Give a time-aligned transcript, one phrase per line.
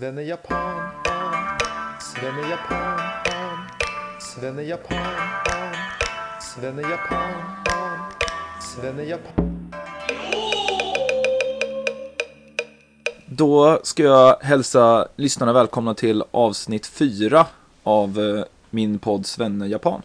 [0.00, 0.90] Svenne Japan,
[2.00, 3.00] Svenne Japan,
[4.20, 5.06] Svenne Japan,
[6.40, 7.32] Svenne Japan,
[8.60, 9.72] Svenne Japan.
[13.26, 17.46] Då ska jag hälsa lyssnarna välkomna till avsnitt 4
[17.82, 20.02] av eh, min podd Svenne Japan.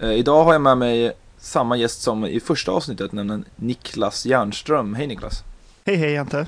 [0.00, 4.94] Eh, Idag har jag med mig samma gäst som i första avsnittet, nämligen Niklas Järnström.
[4.94, 5.42] Hej Niklas!
[5.84, 6.46] Hej hej Ante.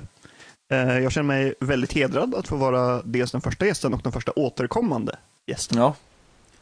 [0.69, 4.13] Eh, Jag känner mig väldigt hedrad att få vara dels den första gästen och den
[4.13, 5.79] första återkommande gästen.
[5.79, 5.95] Ja,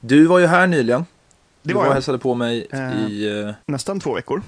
[0.00, 1.00] du var ju här nyligen.
[1.62, 1.94] Det du var och jag.
[1.94, 3.06] hälsade på mig Eh.
[3.06, 3.40] i...
[3.46, 4.42] eh, Nästan två veckor.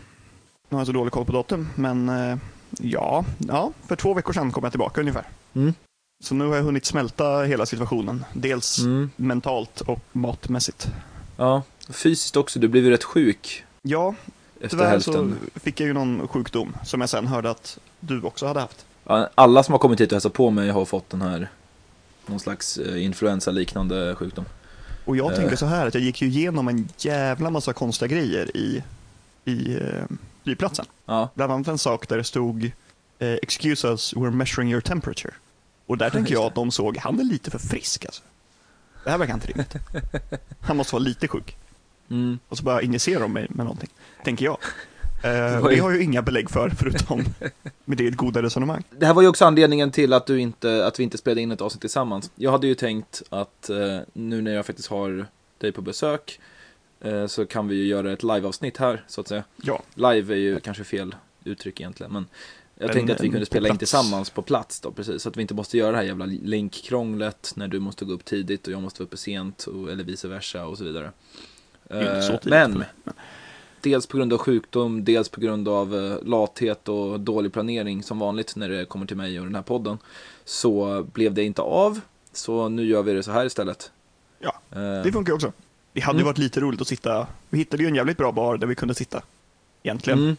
[0.68, 2.36] Nu har jag så dålig koll på datum, men eh,
[2.80, 5.24] ja, ja, för två veckor sedan kom jag tillbaka ungefär.
[5.54, 5.74] Mm.
[6.24, 10.88] Så nu har jag hunnit smälta hela situationen, dels Mm, mentalt och matmässigt.
[11.36, 12.58] ja, fysiskt också.
[12.58, 14.14] Du blev ju rätt sjuk Ja,
[14.56, 15.36] efter tyvärr hälften.
[15.54, 18.84] så fick jag ju någon sjukdom som jag sen hörde att du också hade haft.
[19.08, 21.48] Ja, alla som har kommit hit och hälsat på mig har fått den här
[22.26, 24.44] någon slags eh, influensa-liknande sjukdom.
[25.04, 25.36] Och jag Eh.
[25.36, 28.82] tänkte så här att jag gick ju igenom en jävla massa konstiga grejer i,
[29.44, 30.04] i eh,
[30.44, 30.86] flygplatsen.
[31.06, 32.64] Ja, Bland annat en sak där det stod
[33.18, 35.34] eh, “Excuse us, we're measuring your temperature”.
[35.86, 38.22] Och där tänker Just jag att de såg, han är lite för frisk alltså.
[39.04, 39.74] Det här verkar inte rimligt.
[40.60, 41.56] Han måste vara lite sjuk.
[42.10, 42.38] mm.
[42.48, 43.88] Och så bara injicerar de mig med någonting,
[44.24, 44.58] tänker jag.
[45.22, 47.24] Eh, det har ju inga belägg för, förutom
[47.84, 48.84] med det goda resonemang.
[48.90, 51.52] Det här var ju också anledningen till att, du inte, att vi inte spelade in
[51.52, 52.30] ett avsnitt tillsammans.
[52.34, 55.26] Jag hade ju tänkt att eh, nu när jag faktiskt har
[55.58, 56.40] dig på besök
[57.00, 59.44] eh, så kan vi ju göra ett live-avsnitt här, så att säga.
[59.56, 62.26] Ja, Live är ju kanske fel uttryck egentligen, men
[62.74, 65.22] jag Men, tänkte att vi eh, kunde på spela in tillsammans på plats då, precis.
[65.22, 68.24] Så att vi inte måste göra det här jävla länkkrånglet när du måste gå upp
[68.24, 71.12] tidigt och jag måste vara uppe sent, och, eller vice versa och så vidare.
[71.90, 72.86] Eh, men mig.
[73.80, 78.18] Dels på grund av sjukdom, dels på grund av eh, lathet och dålig planering som
[78.18, 79.98] vanligt när det kommer till mig och den här podden.
[80.44, 82.00] Så blev det inte av,
[82.32, 83.90] så nu gör vi det så här istället.
[84.38, 85.52] Ja, Eh, Det funkar också.
[85.92, 86.26] Det hade ju Mm.
[86.26, 88.94] varit lite roligt att sitta, vi hittade ju en jävligt bra bar där vi kunde
[88.94, 89.22] sitta.
[89.82, 90.18] Egentligen.
[90.18, 90.36] mm.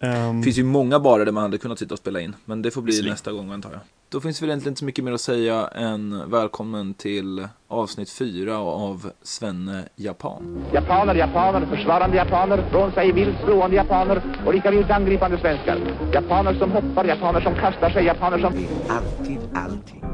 [0.00, 2.62] Ehm, Det finns ju många barer där man hade kunnat sitta och spela in, men
[2.62, 3.12] det får bli Visserligen.
[3.12, 3.80] nästa gång antar jag.
[4.08, 8.58] Då finns väl egentligen inte så mycket mer att säga än välkommen till avsnitt 4
[8.58, 10.64] av Svenne Japan.
[10.72, 15.78] Japaner, japaner, försvarande japaner, från sig vilt slående japaner och lika vilt angripande svenskar.
[16.12, 18.52] Japaner som hoppar, japaner som kastar sig, japaner som...
[18.88, 20.04] Alltid allting.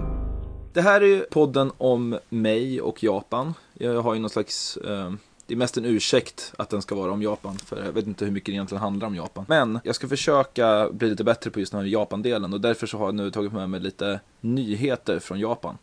[0.73, 3.55] Det här är ju podden om mig och Japan.
[3.75, 5.13] Jag har ju någon slags, eh,
[5.47, 8.25] det är mest en ursäkt att den ska vara om Japan, för jag vet inte
[8.25, 9.45] hur mycket det egentligen handlar om Japan.
[9.49, 12.99] Men jag ska försöka bli lite bättre på just den här Japan-delen och därför så
[12.99, 15.79] har jag nu tagit med mig lite nyheter från Japan.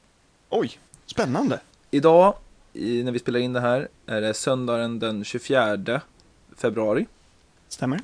[0.49, 1.59] Oj, spännande.
[1.91, 2.33] Idag,
[2.73, 6.01] i, när vi spelar in det här, är det söndagen den 24
[6.57, 7.05] februari.
[7.67, 7.99] Stämmer.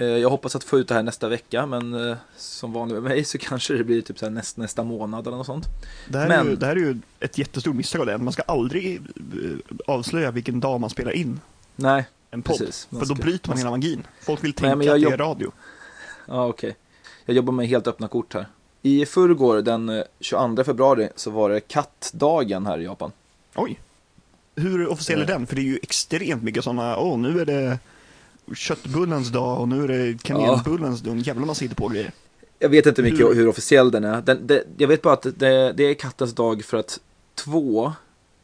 [0.00, 3.02] Eh, Jag hoppas att få ut det här nästa vecka, men eh, som vanligt med
[3.02, 5.66] mig så kanske det blir typ så här näst, nästa månad eller något sånt.
[6.08, 8.18] Det här, är Men- ju, det här är ju ett jättestort misstag av det.
[8.18, 11.40] Man ska aldrig eh, avslöja vilken dag man spelar in
[11.76, 12.58] Nej, en podd.
[12.58, 14.02] Precis, man för då ska- bryter man hela magin.
[14.20, 15.52] Folk vill Nej, tänka jag att det är jobb- radio.
[16.26, 16.76] Ja, okej.
[17.26, 18.46] Jag jobbar med helt öppna kort här.
[18.82, 23.12] I förrgår, den eh, 22 februari, så var det kattdagen här i Japan.
[23.54, 23.80] Oj.
[24.56, 25.46] Hur officiell är den?
[25.46, 27.78] För det är ju extremt mycket sådana, åh nu är det
[28.54, 31.12] köttbullens dag och nu är det kanelbullens dag.
[31.12, 32.12] En jävla massa på grejer.
[32.58, 34.22] Jag vet inte mycket Hur- hur, officiell den är.
[34.22, 37.00] Den, det, jag vet bara att det, det är kattens dag för att
[37.34, 37.92] två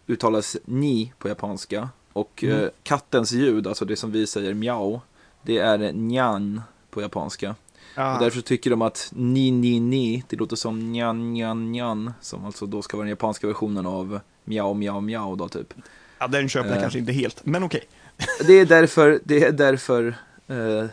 [0.06, 1.88] uttalas ni på japanska.
[2.12, 2.60] Och Mm.
[2.62, 5.00] eh, kattens ljud, alltså det som vi säger mjau,
[5.42, 7.54] det är njan på japanska.
[7.94, 12.12] Ah, Och därför tycker de att ni, ni, ni, det låter som njan, njan, njan.
[12.20, 15.74] Som alltså då ska vara den japanska versionen av mjau, mjau, mjau då typ.
[16.18, 16.82] ja, den köper jag eh.
[16.82, 17.88] kanske inte helt, men okej.
[18.46, 20.14] Det är därför, det är därför
[20.48, 20.84] eh,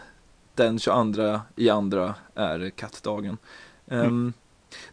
[0.55, 3.37] den 22 i andra är kattdagen.
[3.87, 4.33] Ehm,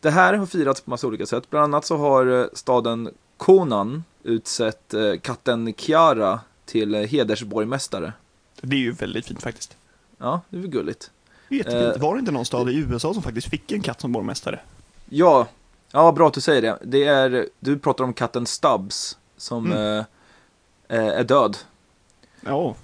[0.00, 1.50] Det här har firats på massa olika sätt.
[1.50, 8.12] Bland annat så har eh, staden Konan utsett eh, katten Kiara till eh, hedersborgmästare.
[8.60, 9.76] Det är ju väldigt fint faktiskt.
[10.18, 11.10] Ja, det är väl gulligt.
[11.48, 11.96] Det är Jättefint.
[11.96, 12.02] Eh.
[12.02, 14.60] Var det inte någon stad i USA som faktiskt fick en katt som borgmästare?
[15.08, 15.46] Ja,
[15.90, 16.78] ja bra att du säger det.
[16.84, 19.78] det är, du pratar om katten Stubbs som Mm.
[20.88, 21.56] eh, eh, är död.
[22.44, 22.74] Ja.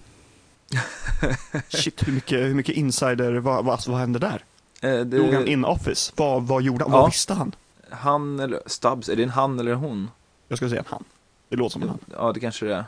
[1.69, 4.45] Shit, hur mycket, hur mycket insider, vad, vad, alltså, vad hände där?
[4.81, 6.13] Eh, det, Dog han in office?
[6.17, 6.93] Vad, vad gjorde han?
[6.93, 6.99] Ja.
[7.01, 7.55] Vad visste han?
[7.91, 10.11] Han eller Stubbs, är det en han eller en hon?
[10.49, 11.05] Jag skulle säga en han.
[11.49, 11.99] Det låter som en han.
[12.13, 12.85] Ja, det kanske det är.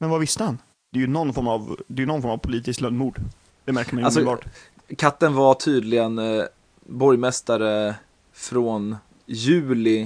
[0.00, 0.58] Men vad visste han?
[0.92, 3.20] Det är ju någon form av, det är någon form av politiskt lönnmord.
[3.64, 4.46] Det märker man ju Alltså, omedelbart.
[4.96, 6.44] Katten var tydligen eh,
[6.86, 7.94] borgmästare
[8.32, 8.96] från
[9.26, 10.00] juli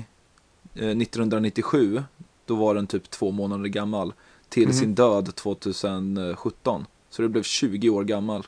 [0.74, 2.04] eh, 1997.
[2.46, 4.12] Då var den typ två månader gammal.
[4.54, 4.72] Till Mhm.
[4.72, 6.86] sin död 2017.
[7.10, 8.46] Så det blev 20 år gammal.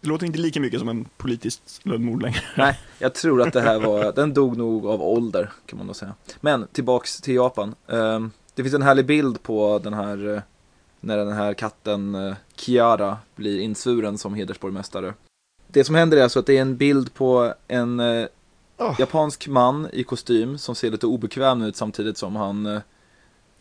[0.00, 2.40] Det låter inte lika mycket som en politiskt lönnmord längre.
[2.56, 5.96] Nej, jag tror att det här var, den dog nog av ålder kan man nog
[5.96, 6.14] säga.
[6.40, 7.74] Men tillbaks till Japan.
[7.88, 10.40] Ehm, det finns en härlig bild på den här, eh,
[11.00, 15.14] när den här katten eh, Kiara blir insvuren som hedersborgmästare.
[15.68, 18.00] Det som händer är alltså att det är en bild på en
[18.78, 22.80] Oh, japansk man i kostym som ser lite obekväm ut samtidigt som han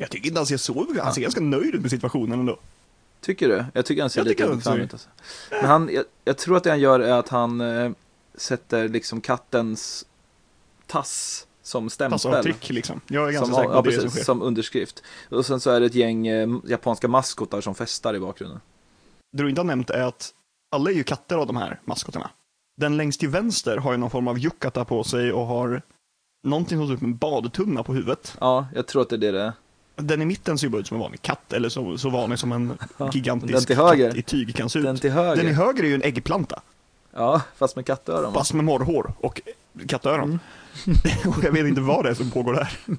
[0.01, 0.88] jag tycker inte han ser så.
[1.03, 2.59] Han ser ganska nöjd ut med situationen ändå.
[3.21, 3.65] Tycker du?
[3.74, 4.94] Jag tycker han ser Jag lite ser- ut.
[4.94, 5.09] Alltså.
[5.51, 7.92] Men han, jag, jag tror att det han gör är att han eh,
[8.36, 10.06] sätter liksom kattens
[10.88, 12.12] tass som stämpel.
[12.13, 13.01] Passavtryck liksom.
[13.07, 14.24] Jag är ganska Som, säker på ja, det det som precis, sker.
[14.25, 15.03] som underskrift.
[15.30, 18.59] Och sen så är det ett gäng eh, japanska maskotar som festar i bakgrunden.
[19.38, 20.33] Det du inte har nämnt är att
[20.75, 22.30] alla är ju katter av de här maskotarna.
[22.81, 25.81] Den längst till vänster har ju någon form av yukata på sig och har
[26.48, 28.38] någonting som ser ut som en badtunna på huvudet.
[28.39, 29.51] Ja, jag tror att det är det det är.
[29.95, 32.39] Den i mitten ser ju bara ut som en vanlig katt, eller så, så vanlig
[32.39, 34.85] som en Ja, gigantisk katt i tyg kan se ut.
[34.85, 35.35] Den till höger.
[35.43, 36.61] Den i höger är ju en äggplanta,
[37.13, 38.33] Ja, fast med kattöron.
[38.33, 39.41] fast med morrhår och
[39.88, 40.39] kattöron.
[40.88, 40.99] Mm.
[41.27, 42.77] och jag vet inte vad det är som pågår där.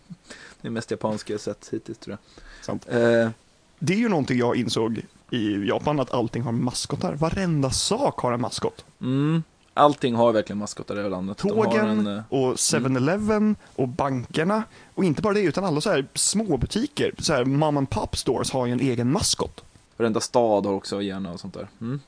[0.60, 2.18] Det är mest japanska jag sett hittills tror
[2.60, 2.86] Sant.
[2.90, 3.22] jag.
[3.22, 3.30] Eh,
[3.78, 7.14] Det är ju någonting jag insåg i Japan, att allting har maskotar.
[7.14, 8.84] Varenda sak har en maskot.
[9.00, 9.42] mm,
[9.74, 11.38] allting har verkligen maskotar i det här landet.
[11.38, 14.62] Tågen en, eh, och 7-Eleven och bankerna.
[14.94, 18.16] Och inte bara det, utan alla så här små butiker, så här mom and pop
[18.16, 19.64] stores har ju en egen maskot.
[19.96, 21.68] Varenda stad har också gärna och sånt där.
[21.80, 22.00] Mm.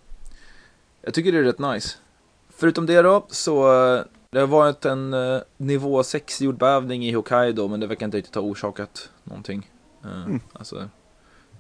[1.03, 1.97] Jag tycker det är rätt nice.
[2.57, 7.69] Förutom det då, så eh, det har varit en eh, nivå 6 jordbävning i Hokkaido,
[7.69, 9.71] men det verkar inte riktigt ha orsakat någonting.
[10.05, 10.41] Eh, Mm.
[10.53, 10.89] alltså,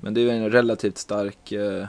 [0.01, 1.87] men det är en relativt stark eh,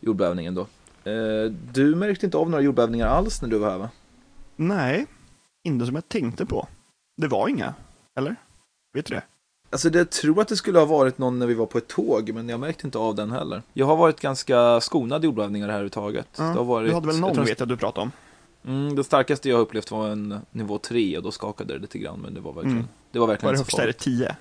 [0.00, 0.66] jordbävning ändå.
[1.06, 3.90] Eh, du märkte inte av några jordbävningar alls när du var här va?
[4.56, 5.06] Nej,
[5.64, 6.68] inte som jag tänkte på.
[7.16, 7.74] Det var inga,
[8.18, 8.36] eller?
[8.94, 9.22] Vet du det?
[9.70, 12.32] Alltså det tror att det skulle ha varit någon när vi var på ett tåg,
[12.34, 13.62] men jag märkte inte av den heller.
[13.72, 16.28] Jag har varit ganska skonad jordbävningar här överhuvudtaget.
[16.38, 18.12] Ja, det har varit, du hade väl jag någon tror- vet jag du pratade om.
[18.64, 22.18] Mm, det starkaste jag upplevt var en nivå 3 och då skakade det lite grann,
[22.20, 22.88] men det var verkligen, Mm.
[23.10, 23.82] det var Var verkligen det inte så högsta?
[23.82, 24.18] Är det farligt.
[24.18, 24.36] 10?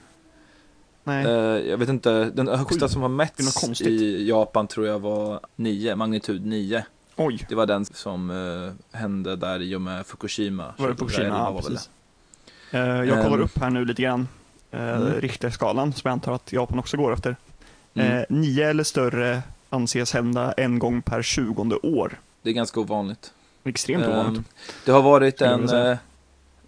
[1.07, 1.25] Nej.
[1.25, 1.31] Eh,
[1.69, 2.89] jag vet inte, den högsta Sju.
[2.89, 6.85] som har mätts i Japan tror jag var 9, magnitud 9.
[7.15, 10.73] Oj, Det var den som eh, hände där i och med Fukushima.
[10.77, 11.37] var det 2011 Fukushima?
[11.37, 11.89] Ja, precis.
[12.71, 12.79] Eh,
[13.09, 13.43] jag kollar Ehm.
[13.43, 14.27] upp här nu lite grann.
[14.73, 15.13] Uh, Mm.
[15.21, 17.35] Richterskalan, som jag antar att Japan också går efter.
[17.93, 18.17] Mm.
[18.17, 22.19] Eh, nio eller större anses hända en gång per tjugonde år.
[22.41, 23.33] Det är ganska ovanligt.
[23.63, 24.45] Extremt Ehm, ovanligt.
[24.85, 25.69] Det har varit en...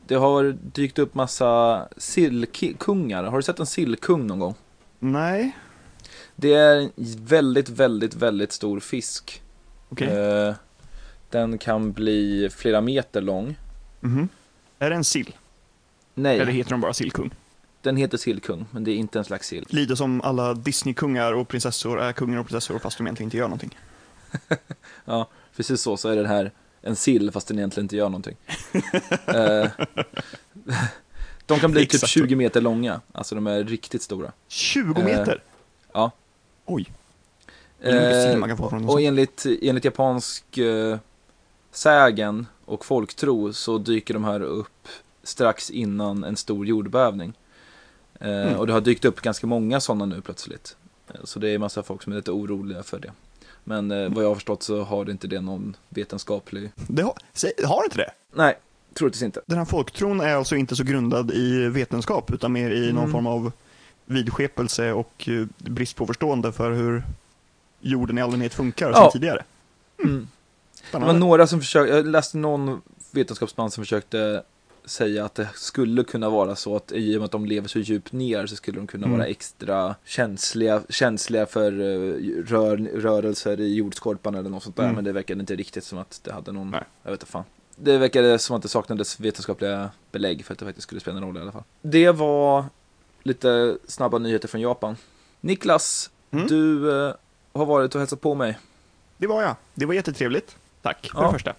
[0.07, 3.24] Det har dykt upp massa sillkungar.
[3.24, 4.56] Har du sett en sillkung någon gång?
[5.00, 5.57] Nej,
[6.36, 6.92] Det är en
[7.25, 9.42] väldigt, väldigt, väldigt stor fisk.
[9.89, 10.07] okej.
[10.18, 10.54] Eh,
[11.30, 13.56] Den kan bli flera meter lång.
[14.00, 14.30] Mhm.
[14.80, 15.36] Är det en sill?
[16.13, 17.31] Nej, Eller heter de bara sillkung?
[17.81, 19.65] den heter sillkung, men det är inte en slags sill.
[19.69, 23.45] Lite som alla Disney-kungar och prinsessor är kungar och prinsessor fast de egentligen inte gör
[23.48, 23.77] någonting.
[25.06, 26.51] Ja, precis så, så är det här
[26.88, 28.36] en sill fast den egentligen inte gör någonting.
[29.28, 29.69] Eh,
[31.45, 32.12] de kan bli typ Exakt.
[32.12, 34.31] 20 meter långa, alltså de är riktigt stora.
[34.48, 35.44] 20 Eh, meter?
[35.94, 36.12] ja.
[36.66, 36.92] Oj.
[37.80, 38.44] Eh,
[38.88, 40.98] och enligt, enligt japansk eh,
[41.72, 44.88] sägen och folktro så dyker de här upp
[45.24, 47.33] strax innan en stor jordbävning.
[48.19, 48.56] Eh, Mm.
[48.60, 50.76] Och det har dykt upp ganska många sådana nu plötsligt.
[51.23, 53.11] Så det är massa folk som är lite oroliga för det.
[53.68, 56.71] Men eh, vad jag har förstått så har det inte det någon vetenskaplig...
[56.76, 57.14] Det har,
[57.68, 58.12] har inte det?
[58.33, 58.57] Nej,
[58.94, 59.42] troligtvis inte.
[59.45, 63.12] Den här folktron är alltså inte så grundad i vetenskap utan mer i någon Mm.
[63.12, 63.52] form av
[64.06, 67.04] vidskepelse och eh, brist på förstående för hur
[67.80, 68.95] jorden i allmänhet funkar Ja.
[68.95, 69.44] som tidigare.
[70.04, 70.28] Mm.
[70.92, 72.81] Det var några som försökte, jag läste någon
[73.12, 74.44] vetenskapsman som försökte
[74.87, 77.79] säga att det skulle kunna vara så att i och med att de lever så
[77.79, 79.17] djupt ner så skulle de kunna Mm.
[79.19, 84.83] vara extra känsliga, känsliga för eh, rör, rörelser i jordskorpan eller något sånt där.
[84.83, 84.95] Mm.
[84.95, 86.83] Men det verkade inte riktigt som att det hade någon, Nej.
[87.03, 87.44] jag vet inte fan.
[87.75, 91.23] Det verkade som att det saknades vetenskapliga belägg för att det faktiskt skulle spela en
[91.23, 91.63] roll i alla fall.
[91.81, 92.65] Det var
[93.23, 94.95] lite snabba nyheter från Japan.
[95.41, 96.47] Niklas, Mm.
[96.47, 97.13] du eh,
[97.53, 98.57] har varit och hälsat på mig.
[99.17, 99.56] Det var jag.
[99.73, 100.56] Det var jättetrevligt.
[100.81, 101.25] Tack för Ja.
[101.27, 101.53] det första.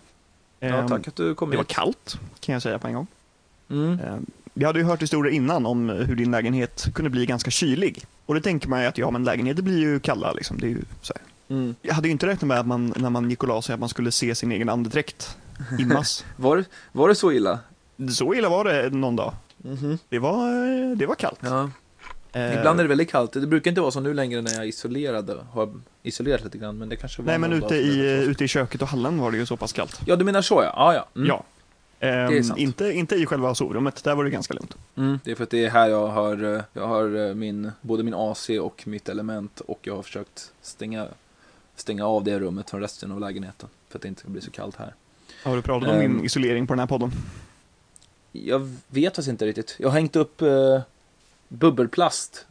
[0.61, 1.73] Ja, Ehm, tack att du kom Det var hit.
[1.73, 3.07] kallt, kan jag säga på en gång.
[3.71, 4.01] Mm.
[4.01, 8.05] Ehm, Vi hade ju hört historier innan om hur din lägenhet kunde bli ganska kylig.
[8.27, 10.59] Och det tänker man ju att ja, men lägenheter blir ju kalla liksom.
[10.61, 11.15] Det är ju så.
[11.49, 11.75] Mm.
[11.83, 13.81] Jag hade ju inte räknat med att man, när man gick och la sig, att
[13.81, 15.37] man skulle se sin egen andedräkt
[15.79, 16.25] immas.
[16.37, 17.59] Var, var det så illa?
[18.11, 19.33] så illa var det någon dag.
[20.09, 21.39] Det var, eh, det var kallt.
[21.43, 21.71] Ja.
[22.33, 23.33] Eh, Ibland är det väldigt kallt.
[23.33, 25.31] Det brukar inte vara så nu längre när jag är isolerad.
[25.53, 25.73] Har
[26.03, 28.83] isolerat lite grann, men det kanske var Nej, men ute det i, ute i köket
[28.83, 30.01] och hallen var det ju så pass kallt.
[30.07, 30.73] Ja, du menar så ja.
[30.77, 31.07] Ja, ja.
[31.17, 31.29] Mm.
[31.29, 31.45] Ja.
[32.01, 34.75] Ehm, inte, inte i själva sovrummet, där var det ganska lugnt.
[34.97, 35.19] Mm.
[35.25, 38.15] Det är för att det är här jag har, jag har eh, min, både min
[38.15, 41.09] AC och mitt element och jag har försökt stänga
[41.77, 43.69] stänga av det rummet från resten av lägenheten.
[43.89, 44.95] För att det inte ska bli så kallt här.
[45.45, 46.01] Har du pratat om Ehm.
[46.17, 47.11] din isolering på den här podden?
[48.33, 49.77] Jag vet faktiskt inte riktigt.
[49.79, 50.81] Jag har hängt upp eh,
[51.49, 52.47] bubbelplast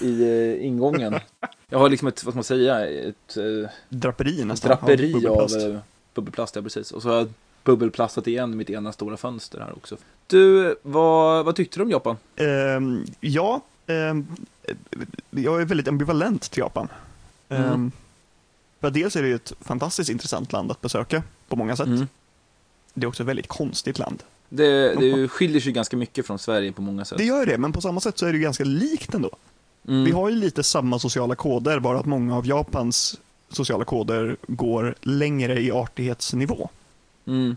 [0.00, 1.14] i eh, ingången.
[1.68, 4.68] Jag har liksom ett, vad ska man säga, ett eh, Draperi nästan.
[4.68, 5.56] draperi av bubbelplast.
[5.56, 5.78] eh,
[6.14, 6.92] bubbelplast, ja precis.
[6.92, 7.32] Och så har jag
[7.64, 9.96] bubbelplastat igen mitt ena stora fönster här också.
[10.26, 12.16] Du, vad, vad tyckte du om Japan?
[12.36, 14.26] Ehm, ja, ehm,
[15.30, 16.88] jag är väldigt ambivalent till Japan.
[17.48, 17.92] Mm.
[18.80, 21.86] för dels är det ju ett fantastiskt intressant land att besöka på många sätt.
[21.86, 22.06] Mm.
[22.94, 24.22] Det är också ett väldigt konstigt land.
[24.48, 27.18] Det, det ju- skiljer sig ganska mycket från Sverige på många sätt.
[27.18, 29.30] Det gör det, men på samma sätt så är det ganska likt ändå.
[29.88, 30.04] Mm.
[30.04, 34.94] Vi har ju lite samma sociala koder, bara att många av Japans sociala koder går
[35.00, 36.70] längre i artighetsnivå.
[37.26, 37.56] Mm.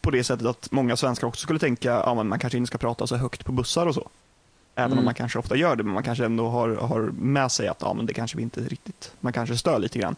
[0.00, 3.06] På det sättet att många svenskar också skulle tänka ja, man kanske inte ska prata
[3.06, 4.08] så högt på bussar och så.
[4.74, 4.98] Även Mm.
[4.98, 7.78] om man kanske ofta gör det, men man kanske ändå har, har med sig att
[7.80, 10.16] ja, men det kanske vi inte riktigt, man kanske stör lite grann.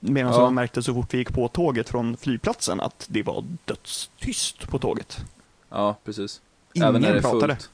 [0.00, 0.40] Medan Ja.
[0.40, 4.78] man märkte så fort vi gick på tåget från flygplatsen att det var dödstyst på
[4.78, 5.24] tåget.
[5.70, 6.40] Ja, precis.
[6.72, 7.70] Ingen Även när det pratade fullt.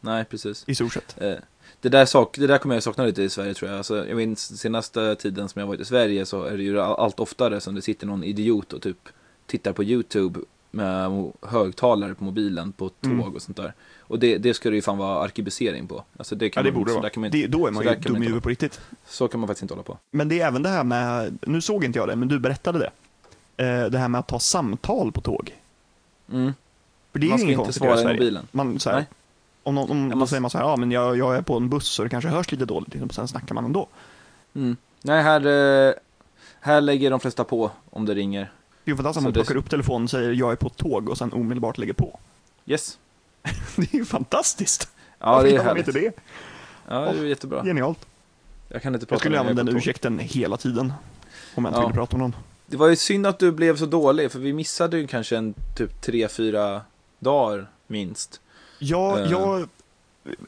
[0.00, 0.64] Nej, precis.
[0.66, 1.20] i stort sett.
[1.22, 1.34] Eh,
[1.80, 3.78] Det där, sak, det där kommer jag sakna lite i Sverige tror jag.
[3.78, 6.96] Alltså, jag minns senaste tiden som jag varit i Sverige så är det ju all-
[6.96, 9.08] allt oftare som det sitter någon idiot och typ
[9.48, 10.40] tittar på YouTube
[10.70, 13.20] med högtalare på mobilen på tåg Mm.
[13.34, 13.72] och sånt där.
[13.98, 16.04] Och det, det ska det ju fan vara arkebusering på.
[16.16, 17.10] Alltså det Ja, kan det man, borde det vara.
[17.16, 18.80] man inte, Det, då är man ju man dum i inte huvudet på riktigt.
[19.06, 19.98] Så kan man faktiskt inte hålla på.
[20.10, 22.78] Men det är även det här med, nu såg inte jag det, men du berättade
[22.78, 22.90] det.
[23.64, 25.54] Eh, Det här med att ta samtal på tåg.
[26.32, 26.52] Mm.
[27.12, 28.48] För det är Man ju ska inget inte konstigt att göra svara i mobilen.
[28.50, 29.06] Man, så här,
[29.62, 31.56] om någon, om, Ja, man- säger man så här, ja men jag, jag är på
[31.56, 33.88] en buss så det kanske hörs lite dåligt, liksom, sen snackar man ändå.
[34.54, 34.76] Mm.
[35.02, 35.46] Nej, här,
[35.88, 35.94] eh,
[36.60, 38.50] här lägger de flesta på om det ringer.
[38.88, 40.66] Det är ju fantastiskt om man det- plockar upp telefonen och säger jag är på
[40.66, 42.18] ett tåg och sen omedelbart lägger på.
[42.66, 42.98] Yes.
[43.76, 44.88] Det är ju fantastiskt!
[45.18, 45.88] Ja, Varför det är härligt.
[45.88, 46.12] inte det?
[46.88, 47.64] Ja, det är jättebra.
[47.64, 48.06] Genialt.
[48.68, 50.92] Jag kan inte prata Jag skulle använda den ursäkten hela tiden.
[51.54, 51.86] Om jag inte Ja.
[51.86, 52.36] ville prata om någon.
[52.66, 55.54] Det var ju synd att du blev så dålig, för vi missade ju kanske en
[55.76, 56.80] typ tre fyra
[57.18, 58.40] dagar minst.
[58.78, 59.30] Ja, Eh.
[59.30, 59.68] jag,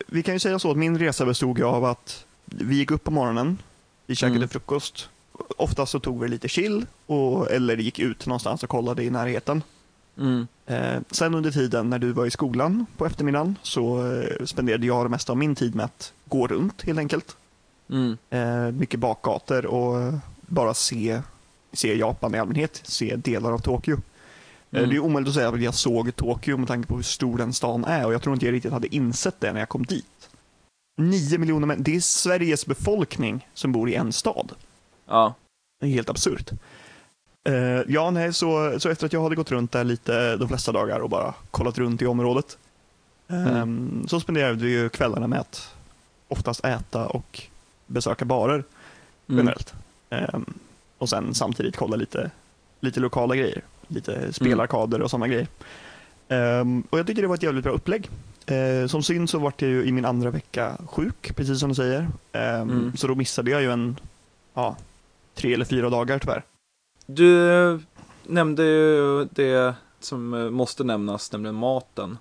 [0.07, 3.11] vi kan ju säga så att min resa bestod av att vi gick upp på
[3.11, 3.59] morgonen,
[4.07, 4.49] vi käkade Mm.
[4.49, 5.09] frukost.
[5.57, 9.63] Oftast så tog vi lite chill, och, eller gick ut någonstans och kollade i närheten.
[10.19, 10.47] Mm.
[10.67, 15.05] Eh, sen under tiden när du var i skolan på eftermiddagen så eh, spenderade jag
[15.05, 17.37] det mesta av min tid med att gå runt helt enkelt.
[17.91, 18.19] Mm.
[18.31, 21.23] Eh, mycket bakgator och bara se,
[21.73, 23.95] se Japan i allmänhet, se delar av Tokyo.
[23.95, 24.91] Eh, Mm.
[24.91, 27.53] Det är omöjligt att säga att jag såg Tokyo med tanke på hur stor den
[27.53, 30.29] stan är och jag tror inte jag riktigt hade insett det när jag kom dit.
[31.01, 34.53] Nio miljoner människor, det är Sveriges befolkning som bor i en stad.
[35.11, 35.35] Ja.
[35.81, 36.51] Det är helt absurt.
[37.45, 37.55] Eh,
[37.89, 41.01] ja, nej, så, så efter att jag hade gått runt där lite de flesta dagar
[41.01, 42.59] och bara kollat runt i området.
[43.29, 45.75] ehm, Så spenderade vi ju kvällarna med att
[46.29, 47.43] oftast äta och
[47.87, 48.65] besöka barer
[49.29, 49.39] Mm.
[49.39, 49.75] generellt.
[50.11, 50.45] Ehm,
[50.99, 52.31] och sen samtidigt kolla lite,
[52.81, 53.63] lite lokala grejer.
[53.89, 55.47] Lite spelarkader och sådana grejer.
[56.29, 58.11] Ehm, och jag tycker det var ett jävligt bra upplägg.
[58.47, 61.75] Eh, som syns så vart jag ju i min andra vecka sjuk, precis som du
[61.75, 62.09] säger.
[62.33, 62.93] Mm.
[62.97, 63.97] Så då missade jag ju en,
[64.55, 64.77] ja,
[65.41, 66.45] tre eller fyra dagar tyvärr.
[67.07, 67.81] Du
[68.27, 72.19] nämnde ju det som eh, måste nämnas, nämligen maten.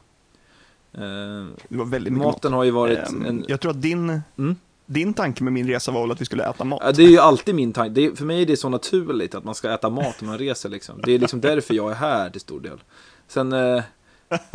[0.93, 2.79] Eh, maten har ju mat.
[2.81, 3.45] varit Ehm, en...
[3.47, 4.55] Jag tror att din, Mm.
[4.85, 6.95] din tanke med min resa var väl att vi skulle äta mat.
[6.95, 8.01] Det är ju alltid min tanke.
[8.01, 10.69] Är, för mig är det så naturligt att man ska äta mat när man reser.
[10.69, 11.01] Liksom.
[11.03, 12.77] Det är liksom därför jag är här till stor del.
[13.27, 13.83] Sen eh,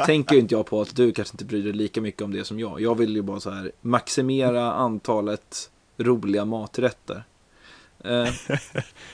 [0.07, 2.45] tänker ju inte jag på att du kanske inte bryr dig lika mycket om det
[2.45, 2.81] som jag.
[2.81, 7.25] Jag vill ju bara så här maximera antalet roliga maträtter.
[8.05, 8.29] Eh,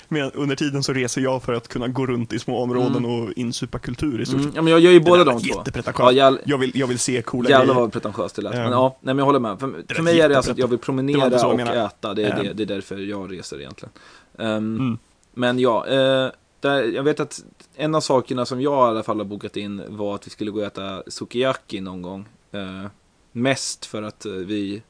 [0.09, 3.11] Men under tiden så reser jag för att kunna gå runt i små områden Mm.
[3.11, 5.63] och insupa kultur i stort mm, ja, men jag gör ju båda de två.
[5.99, 8.55] Ja, jag, jag, vill, jag vill se coola Jävlar vad pretentiöst det lät.
[8.55, 8.63] Ja.
[8.63, 9.61] Men ja, nej men jag håller med.
[9.61, 11.81] För, Det för mig är det alltså att jag vill promenera och menade.
[11.81, 12.15] äta.
[12.15, 13.93] Det är, det, det är därför jag reser egentligen.
[14.39, 14.99] Ehm, Mm.
[15.35, 16.29] Men ja, eh,
[16.61, 17.45] där, jag vet att
[17.77, 20.51] en av sakerna som jag i alla fall har bokat in var att vi skulle
[20.51, 22.29] gå och äta sukiyaki någon gång.
[22.53, 22.87] Eh,
[23.33, 24.83] mest för att eh, vi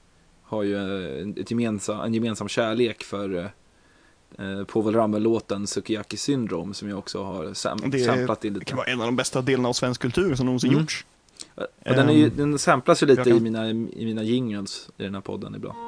[0.42, 3.50] har ju eh, ett gemensam, en gemensam kärlek för
[4.38, 8.58] eh, eh, Povel Ramel-låten Sukiyaki Syndrome som jag också har sam- Det- samplat in Det
[8.58, 8.68] lite.
[8.70, 10.80] kan vara en av de bästa delarna av svensk kultur som någonsin Mm.
[10.80, 11.04] gjorts.
[11.56, 14.88] Och den, är ju, Ehm, den samplas ju lite kan- i mina, i mina jingles
[14.98, 15.78] i den här podden ibland.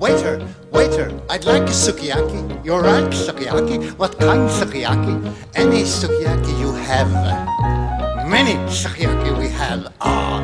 [0.00, 2.38] Waiter, waiter, I'd like a sukiyaki.
[2.64, 3.78] You're right, sukiyaki.
[3.98, 5.14] What kind sukiyaki?
[5.56, 7.10] Any sukiyaki you have.
[8.30, 9.82] Many sukiyaki we have.
[9.98, 10.40] Ah,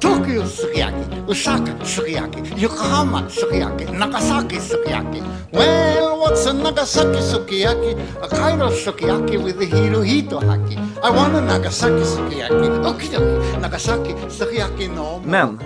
[0.00, 5.22] Tokyo sukiyaki, Osaka sukiyaki, Yokohama sukiyaki, Nagasaki sukiyaki.
[5.52, 7.96] Well, what's a Nagasaki sukiyaki?
[8.22, 10.74] A Cairo sukiyaki with the Hirohito haki.
[10.74, 12.68] I want a Nagasaki sukiyaki.
[12.88, 15.22] Okidoki, Nagasaki sukiyaki no.
[15.24, 15.58] Men,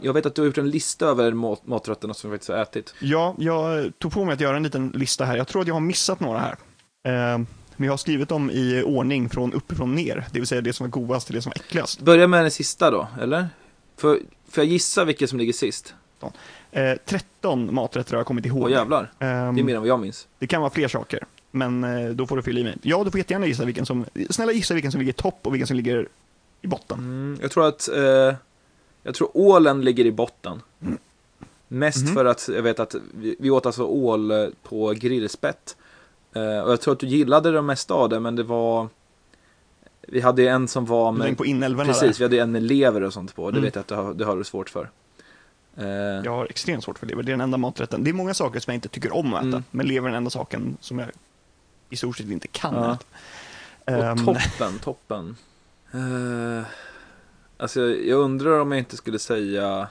[0.00, 2.58] jag vet att du har gjort en lista över mat, maträtterna som vi faktiskt har
[2.58, 2.94] ätit.
[3.00, 5.36] Ja, jag tog på mig att göra en liten lista här.
[5.36, 6.56] Jag tror att jag har missat några här.
[7.04, 7.38] Eh,
[7.76, 10.84] men jag har skrivit dem i ordning från uppifrån ner, det vill säga det som
[10.84, 12.00] var godast till det som var äckligast.
[12.00, 13.48] Börja med den sista då, eller?
[13.98, 14.18] Får,
[14.54, 15.94] får jag gissa vilken som ligger sist?
[16.72, 18.62] Eh, 13 maträtter har jag kommit ihåg.
[18.62, 20.26] Åh jävlar, det är mer än vad jag minns.
[20.38, 22.76] det kan vara fler saker, men eh, då får du fylla i mig.
[22.82, 25.54] Ja, du får jättegärna gissa vilken som, snälla gissa vilken som ligger i topp och
[25.54, 26.08] vilken som ligger
[26.62, 26.98] i botten.
[26.98, 28.34] Mm, jag tror att, eh,
[29.02, 30.60] jag tror ålen ligger i botten.
[31.68, 32.14] Mest Mhm.
[32.14, 34.32] för att jag vet att vi, vi åt alltså ål
[34.62, 35.76] på grillspett.
[36.34, 38.88] Eh, och jag tror att du gillade det mesta av det, men det var...
[40.08, 41.36] Vi hade ju en som var Du med...
[41.38, 42.18] på inälvorna Precis, där.
[42.18, 43.50] vi hade en med lever och sånt på.
[43.50, 43.64] Det Mm.
[43.64, 44.90] vet jag att du har, det har du svårt för.
[45.76, 45.84] Eh,
[46.24, 48.04] Jag har extremt svårt för lever, det är den enda maträtten.
[48.04, 49.64] Det är många saker som jag inte tycker om att äta, Mm.
[49.70, 51.08] men lever är den enda saken som jag
[51.90, 52.92] i stort sett inte kan Ja.
[52.92, 53.04] äta.
[53.98, 55.36] Och Ehm, toppen, toppen.
[55.94, 56.62] Uh,
[57.56, 59.88] alltså jag, jag undrar om jag inte skulle säga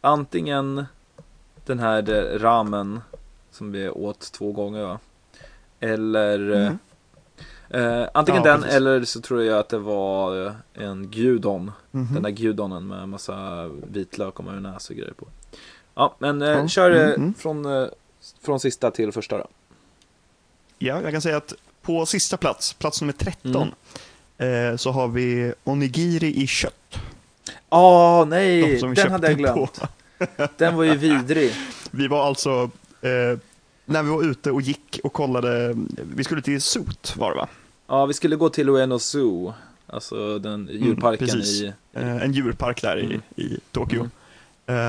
[0.00, 0.84] antingen
[1.66, 3.00] den här eh, ramen
[3.50, 4.98] som vi åt två gånger va?
[5.80, 6.78] Eller eh, Mm.
[7.70, 8.76] Eh, antingen Ja, den precis.
[8.76, 11.72] eller så tror jag att det var eh, en gudon.
[11.90, 12.14] mhm.
[12.14, 15.26] Den där gudonen med massa vitlök och majonnäs och grejer på.
[15.94, 17.34] Ja, men eh, kör eh, mm, mm.
[17.34, 17.88] från, eh,
[18.42, 19.46] från sista till första då.
[20.78, 23.72] Ja, jag kan säga att på sista plats, plats nummer 13,
[24.38, 24.70] Mm.
[24.72, 26.98] eh, så har vi onigiri i kött.
[27.70, 29.80] Åh De nej, vi den hade jag glömt.
[30.56, 31.52] Den var ju vidrig.
[31.90, 33.38] Vi var alltså, eh,
[33.84, 35.74] när vi var ute och gick och kollade,
[36.14, 37.48] vi skulle till Sot var det va?
[37.90, 39.54] Ja, vi skulle gå till Ueno Zoo,
[39.86, 41.60] alltså den djurparken precis.
[41.62, 41.72] i...
[41.92, 43.20] Eh, en djurpark där Mm.
[43.36, 44.00] i, i Tokyo.
[44.00, 44.10] Mm.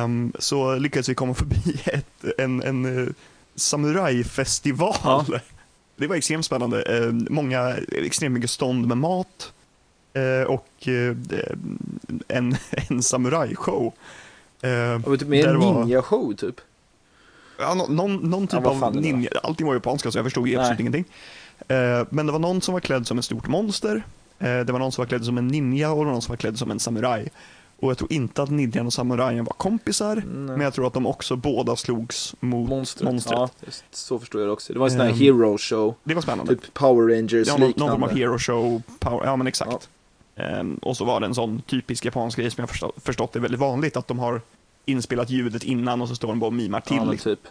[0.03, 3.10] Ehm, så lyckades vi komma förbi ett, en, en uh,
[3.55, 4.96] samurajfestival.
[5.03, 5.25] Ja.
[5.96, 6.81] Det var extremt spännande.
[6.81, 9.53] Eh, många, extremt mycket stånd med mat
[10.13, 11.15] eh, och eh,
[12.27, 12.55] en,
[12.89, 13.93] en samurajshow.
[14.61, 16.55] Eh, Och typ med en ninja-show typ.
[17.59, 20.79] Ja, nå- någon, någon typ Ja, av ninja, allting var japanska så jag förstod absolut
[20.79, 21.05] ingenting.
[21.67, 24.03] Eh, men det var någon som var klädd som ett stort monster,
[24.39, 26.31] eh, det var någon som var klädd som en ninja och det var någon som
[26.31, 27.29] var klädd som en samuraj.
[27.79, 30.25] Och jag tror inte att ninjan och samurajen var kompisar, Nej.
[30.25, 33.11] men jag tror att de också båda slogs mot Monstret.
[33.11, 33.39] monstret.
[33.39, 34.74] Ja, just, så förstår jag det också.
[34.74, 35.95] Det var en sån här Ehm, hero show.
[36.03, 36.55] Det var spännande.
[36.55, 37.91] Typ Power Rangers ja, någon, någon liknande.
[37.91, 39.89] form av hero show, power, ja men exakt.
[40.35, 43.39] Ehm, och så var det en sån typisk japansk grej som jag förstå, förstått är
[43.39, 44.41] väldigt vanligt, att de har
[44.85, 46.95] inspelat ljudet innan och så står de bara och mimar till.
[46.95, 47.35] Ja, men liksom.
[47.35, 47.47] typ.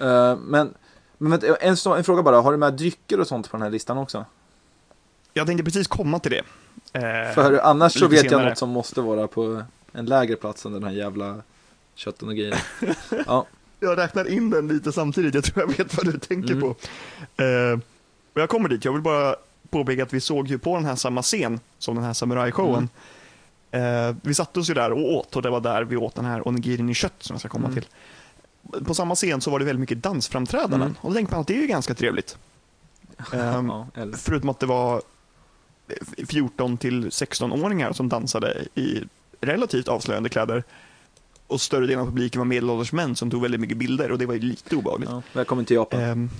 [0.00, 0.74] Eh, men,
[1.18, 3.70] men vänta, en, en fråga bara, har du med drycker och sånt på den här
[3.70, 4.24] listan också?
[5.34, 6.42] Jag tänkte precis komma till det.
[6.92, 8.48] Eh, För annars så vet jag senare.
[8.48, 11.42] något som måste vara på en lägre plats än den här jävla
[11.94, 12.62] kötten och grejer.
[13.26, 13.46] Ja,
[13.80, 16.60] Jag räknar in den lite samtidigt, jag tror jag vet vad du tänker Mm.
[16.60, 16.68] på.
[17.42, 17.78] Eh,
[18.34, 19.36] och jag kommer dit, jag vill bara
[19.70, 22.88] påpeka att vi såg ju på den här samma scen som den här samurajshowen.
[23.70, 24.08] Mm.
[24.10, 26.24] Eh, vi satte oss ju där och åt och det var där vi åt den
[26.24, 27.74] här onigirin i kött som jag ska komma Mm.
[27.80, 27.88] till.
[28.84, 30.94] På samma scen så var det väldigt mycket dansframträdanden Mm.
[31.00, 32.38] och då tänkte man att det är ju ganska trevligt.
[33.32, 33.86] Ehm, ja.
[34.16, 35.02] Förutom att det var
[36.28, 39.02] 14 till 16-åringar som dansade i
[39.40, 40.64] relativt avslöjande kläder.
[41.46, 44.26] Och större delen av publiken var medelålders män som tog väldigt mycket bilder och det
[44.26, 45.10] var ju lite obehagligt.
[45.10, 46.00] Ja, välkommen till Japan.
[46.00, 46.30] Ehm,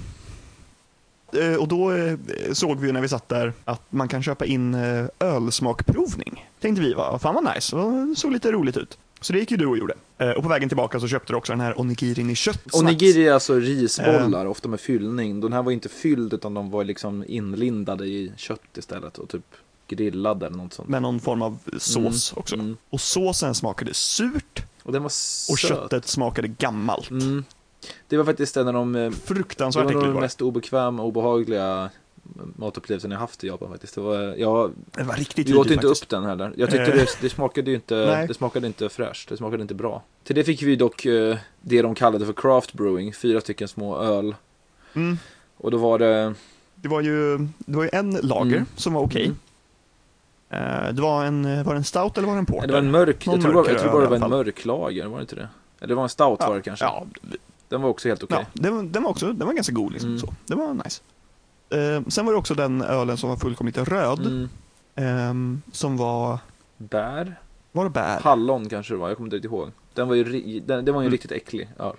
[1.33, 2.19] eh, och då eh,
[2.53, 6.49] såg vi ju när vi satt där att man kan köpa in eh, ölsmakprovning.
[6.61, 8.99] Tänkte vi, va, fan vad nice, det såg lite roligt ut.
[9.21, 9.95] Så det gick ju du och gjorde.
[10.19, 12.75] Eh, och på vägen tillbaka så köpte du också den här onigirin i kött.
[12.75, 14.51] Onigiri är alltså risbollar, Ehm.
[14.51, 15.41] ofta med fyllning.
[15.41, 19.45] Den här var inte fylld utan de var liksom inlindade i kött istället och typ
[19.89, 20.89] grillade eller något sånt.
[20.89, 22.55] Med någon form av sås Mm, också.
[22.55, 22.77] mm.
[22.91, 25.59] Och såsen smakade surt Och den var och söt.
[25.59, 27.11] köttet smakade gammalt.
[27.11, 27.45] Mm.
[28.09, 30.21] Det var faktiskt en av de, eh, det Fruktansvärt var den var det.
[30.21, 31.91] mest obekväma och obehagliga
[32.57, 33.95] matupplevelsen jag haft i Japan faktiskt.
[33.95, 36.03] Det var, jag, Det var riktigt vi åt inte faktiskt.
[36.03, 36.53] upp den heller.
[36.57, 36.97] Jag tyckte Eh.
[36.97, 38.27] det, det smakade ju inte, Nej.
[38.27, 39.29] det smakade inte fräscht.
[39.29, 40.03] Det smakade inte bra.
[40.25, 43.99] Till det fick vi dock eh, det de kallade för craft brewing, fyra stycken små
[43.99, 44.35] öl.
[44.95, 45.19] Mm.
[45.57, 46.35] Och då var det,
[46.75, 48.67] Det var ju, det var ju en lager Mm.
[48.77, 49.25] som var okej.
[49.25, 49.37] Mm.
[50.89, 52.67] Eh, det var en, var det en stout eller var det en porter?
[52.67, 54.65] det var en mörk, Någon jag tror, bara, jag tror bara det var en mörk
[54.65, 55.49] lager, var det inte det?
[55.79, 56.85] Eller det var en stout var det kanske?
[56.85, 57.07] Ja,
[57.69, 58.37] Den var också helt okej.
[58.41, 59.93] ja den, var, den var också den var ganska god.
[59.93, 60.21] Liksom, Mm.
[60.21, 60.35] så.
[60.47, 61.03] Det var nice.
[61.71, 64.27] Eh, sen var det också den ölen som var fullkomligt röd.
[64.27, 64.49] Mm.
[64.95, 66.39] ehm, som var,
[66.77, 67.41] Bär?
[67.73, 68.21] var det bär?
[68.21, 69.71] Hallon kanske det var, jag kommer inte riktigt ihåg.
[69.95, 70.25] Den var ju,
[70.61, 71.11] den, den var ju en Mm.
[71.13, 71.97] riktigt äcklig öl.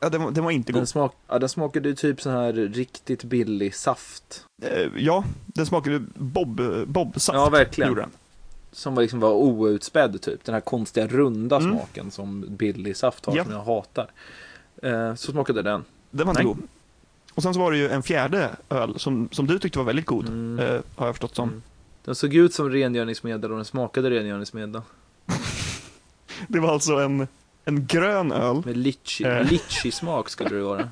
[0.00, 0.88] Ja, den, var- den var inte Den, god.
[0.88, 4.44] smak, ja, den smakade ju typ sån här riktigt billig saft.
[4.62, 7.36] Eh, ja, den smakade bob, bobsaft.
[7.36, 7.88] Ja, verkligen.
[7.88, 8.10] gjorde den.
[8.72, 10.44] Som var liksom var outspädd typ.
[10.44, 11.70] Den här konstiga runda Mm.
[11.70, 13.44] smaken som billig saft har Ja.
[13.44, 14.10] som jag hatar.
[14.82, 15.84] Eh, så smakade den.
[16.10, 16.58] Den var inte god.
[17.38, 20.06] Och sen så var det ju en fjärde öl som, som du tyckte var väldigt
[20.06, 20.28] god.
[20.28, 20.58] Mm.
[20.58, 21.48] eh, har jag förstått som.
[21.48, 21.62] Mm.
[22.04, 24.82] Den såg ut som rengöringsmedel och den smakade rengöringsmedel.
[26.48, 27.28] Det var alltså en,
[27.64, 28.62] en grön öl.
[28.64, 29.42] Med litchi, Eh.
[29.50, 30.88] litchi-smak skulle det vara.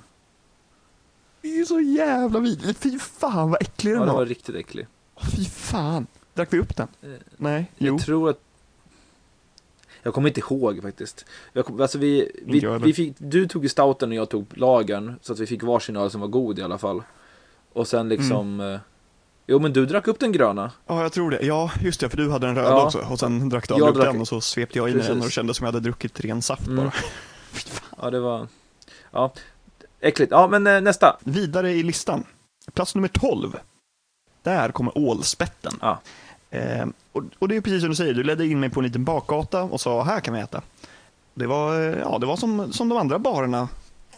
[1.43, 2.79] Det är så jävla vidrigt.
[2.79, 4.21] Fy fan vad äcklig Ja, den den var.
[4.21, 4.87] var riktigt äcklig.
[5.37, 6.07] Fy fan.
[6.35, 6.89] Drack vi upp den?
[7.03, 7.95] Eh, Nej, jo.
[7.95, 8.41] Jag tror att...
[10.07, 11.27] Jag kommer inte ihåg faktiskt.
[11.67, 15.15] Kom, alltså vi, vi, vi fick, du tog ju stouten och jag tog lagern.
[15.23, 17.03] Så att vi fick varsin öl som var god i alla fall.
[17.73, 18.61] Och sen liksom...
[18.61, 18.75] Mm.
[18.75, 18.81] Eh,
[19.47, 20.71] jo men du drack upp den gröna.
[20.87, 21.39] Ja, jag tror det.
[21.43, 22.85] Ja, just det, för du hade en röd Ja.
[22.87, 22.99] också.
[23.11, 25.15] Och sen drack du aldrig upp drack- den och så svepte jag i mig Precis.
[25.17, 26.77] den och kände som jag hade druckit ren saft Mm.
[26.85, 26.93] bara.
[28.03, 28.49] Ja det var...
[29.11, 29.33] Ja.
[30.01, 30.33] Äckligt.
[30.33, 31.17] Ja men eh, nästa.
[31.25, 32.25] Vidare i listan.
[32.75, 33.57] Plats nummer 12.
[34.43, 35.73] Där kommer ålspetten.
[35.81, 36.01] Ja.
[36.51, 38.87] Eh, och, och det är precis som du säger, du ledde in mig på en
[38.87, 40.63] liten bakgata och sa här kan vi äta.
[41.35, 43.69] Det var, eh, ja, det var som, som de andra barerna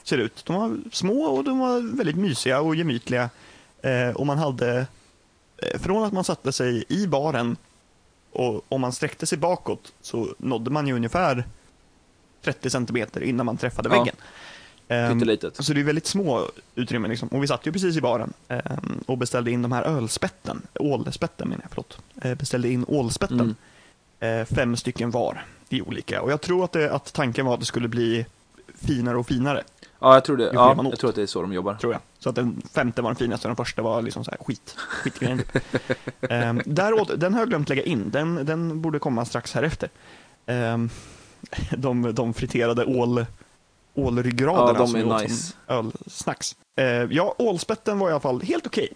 [0.03, 0.45] ser ut.
[0.47, 3.31] De var små och de var väldigt mysiga och gemytliga.
[3.83, 4.87] Eh, och man hade,
[5.57, 7.57] eh, från att man satte sig i baren
[8.33, 11.45] och om man sträckte sig bakåt så nådde man ju ungefär
[12.45, 13.99] 30 centimeter innan man träffade Ja.
[13.99, 14.17] väggen.
[14.89, 15.65] Ehm, Pyttelitet.
[15.65, 17.29] så det är väldigt små utrymmen liksom.
[17.29, 21.49] Och vi satt ju precis i baren ehm, och beställde in de här ölspetten, ålspetten
[21.49, 21.99] menar jag, förlåt.
[22.23, 23.55] Eh, beställde in ålspetten,
[24.21, 24.41] Mm.
[24.41, 26.23] eh, fem stycken var i olika.
[26.23, 28.27] Och jag tror att, det, att tanken var att det skulle bli
[28.75, 29.63] finare och finare,
[30.01, 30.51] Ja jag tror det.
[30.53, 30.87] Ja, åt.
[30.91, 31.75] jag tror att det är så de jobbar.
[31.75, 32.01] tror jag.
[32.19, 34.75] Så att den femte var den finaste och den första var liksom så här skit,
[34.77, 35.43] skitgrejen.
[36.31, 39.89] um, däråt, den har jag glömt lägga in, den, den borde komma strax här efter.
[40.47, 40.91] Ehm,
[41.77, 43.27] de, de friterade ål,
[43.99, 45.53] ålryggraderna Ja, de som är nice.
[45.67, 46.57] som ölsnacks.
[46.77, 48.89] Eh, ja, ålspetten var i alla fall helt okej.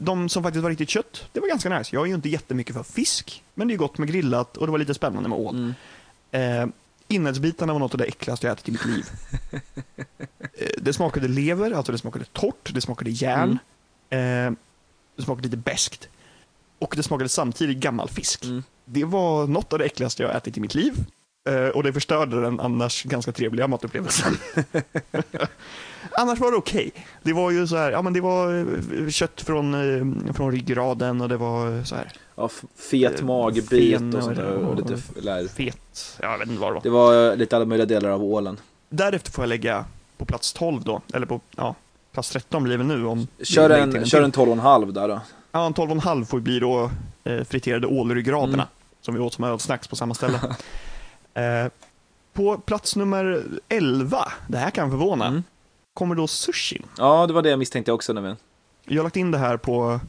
[0.00, 1.96] De som faktiskt var riktigt kött, det var ganska nice.
[1.96, 4.70] Jag är ju inte jättemycket för fisk, men det är gott med grillat och det
[4.70, 5.74] var lite spännande med ål.
[6.30, 6.62] Mm.
[6.62, 6.68] Eh,
[7.08, 9.04] inälvsbitarna var något av det äckligaste jag ätit i mitt liv.
[10.52, 13.58] eh, det smakade lever, alltså det smakade torrt, det smakade järn.
[14.10, 14.52] Mm.
[14.52, 14.58] Eh,
[15.16, 16.08] det smakade lite beskt.
[16.78, 18.44] Och det smakade samtidigt gammal fisk.
[18.44, 18.62] Mm.
[18.84, 20.94] Det var något av det äckligaste jag ätit i mitt liv.
[21.48, 24.32] Eh, och det förstörde den annars ganska trevliga matupplevelsen.
[26.10, 26.92] annars var det okej.
[27.22, 28.58] Det var ju så här, ja men det var
[29.02, 32.50] eh, kött från, eh, från ryggraden och det var så här Ja,
[32.90, 34.46] fet magbit fen och sånt där.
[34.52, 36.82] och- Och lite, eller, fet, jag vet inte vad det var.
[36.82, 38.56] det var lite alla möjliga delar av ålen.
[38.88, 39.84] Därefter får jag lägga
[40.18, 41.74] på plats 12 då, eller på, ja,
[42.12, 45.20] plats 13 blir det väl nu om Kör en, kör en 12,5 där då.
[45.52, 46.90] Ja, en 12,5 får bli då
[47.24, 48.66] eh, friterade ålryggraderna Mm.
[49.00, 50.40] som vi åt som ölsnacks på samma ställe.
[51.34, 51.66] eh,
[52.32, 55.42] på plats nummer 11, det här kan förvåna, Mm.
[55.94, 56.82] kommer då sushin.
[56.98, 58.36] Ja, det var det jag misstänkte också nämligen.
[58.84, 60.00] Jag har lagt in det här på,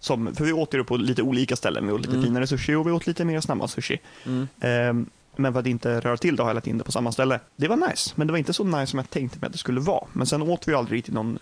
[0.00, 1.86] som, för vi åt det på lite olika ställen.
[1.86, 2.24] Vi åt lite Mm.
[2.24, 3.98] finare sushi och vi åt lite mer snabba sushi.
[4.26, 4.48] Mm.
[4.60, 7.12] Ehm, men för att inte röra till det har jag lagt in det på samma
[7.12, 7.40] ställe.
[7.56, 9.58] Det var nice, men det var inte så nice som jag tänkte mig att det
[9.58, 10.04] skulle vara.
[10.12, 11.38] Men sen åt vi aldrig till någon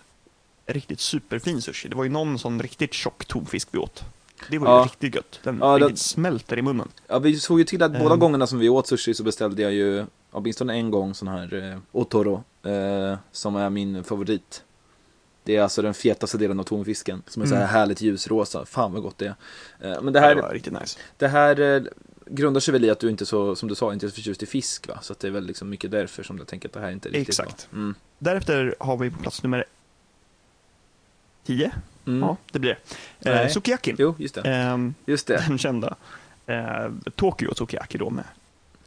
[0.65, 1.89] riktigt superfin sushi.
[1.89, 4.03] Det var ju någon sån riktigt tjock tonfisk vi åt.
[4.49, 4.83] Det var ju Ja.
[4.85, 5.39] riktigt gött.
[5.43, 6.87] Den Ja, det- riktigt smälter i munnen.
[7.07, 8.19] Ja, vi såg ju till att båda Ehm.
[8.19, 11.77] gångerna som vi åt sushi så beställde jag ju åtminstone en gång sån här eh,
[11.91, 14.63] otoro, eh, som är min favorit.
[15.43, 17.73] Det är alltså den fetaste delen av tonfisken, som är så här Mm.
[17.73, 18.65] härligt ljusrosa.
[18.65, 19.35] Fan vad gott det är.
[19.91, 20.99] Eh, men det Det, här, var riktigt nice.
[21.17, 21.83] det här eh,
[22.27, 24.43] grundar sig väl i att du inte så, som du sa, inte är så förtjust
[24.43, 24.99] i fisk va?
[25.01, 27.09] Så att det är väl liksom mycket därför som jag tänker att det här inte
[27.09, 27.67] är riktigt Exakt.
[27.73, 27.95] Mm.
[28.19, 29.65] Därefter har vi på plats nummer
[31.45, 31.71] 10.
[32.07, 32.19] Mm.
[32.21, 32.77] Ja, det blir
[33.19, 33.31] det.
[33.43, 33.95] Eh, sukiyaki.
[33.97, 34.41] Jo, just det.
[34.41, 35.43] Ehm, Just det.
[35.47, 35.95] den kända.
[36.45, 38.23] Eh, Tokyo Sukiyaki då med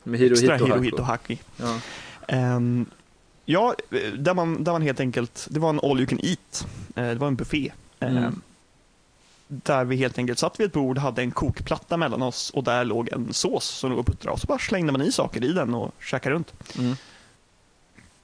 [0.03, 1.11] Med extra Hirohito Hirohito Hako.
[1.13, 1.39] Haki.
[1.57, 1.81] Ja.
[2.29, 2.87] Ehm,
[3.45, 6.67] ja, eh, där man, där man helt enkelt, det var en all you can eat.
[6.97, 7.73] Eh, det var en buffé.
[8.01, 8.41] Ehm, Mm.
[9.51, 12.85] Där vi helt enkelt satt vid ett bord, hade en kokplatta mellan oss och där
[12.85, 14.33] låg en sås som låg och puttrade.
[14.33, 16.53] Och så bara slängde man i saker i den och käkade runt.
[16.79, 16.97] Mm.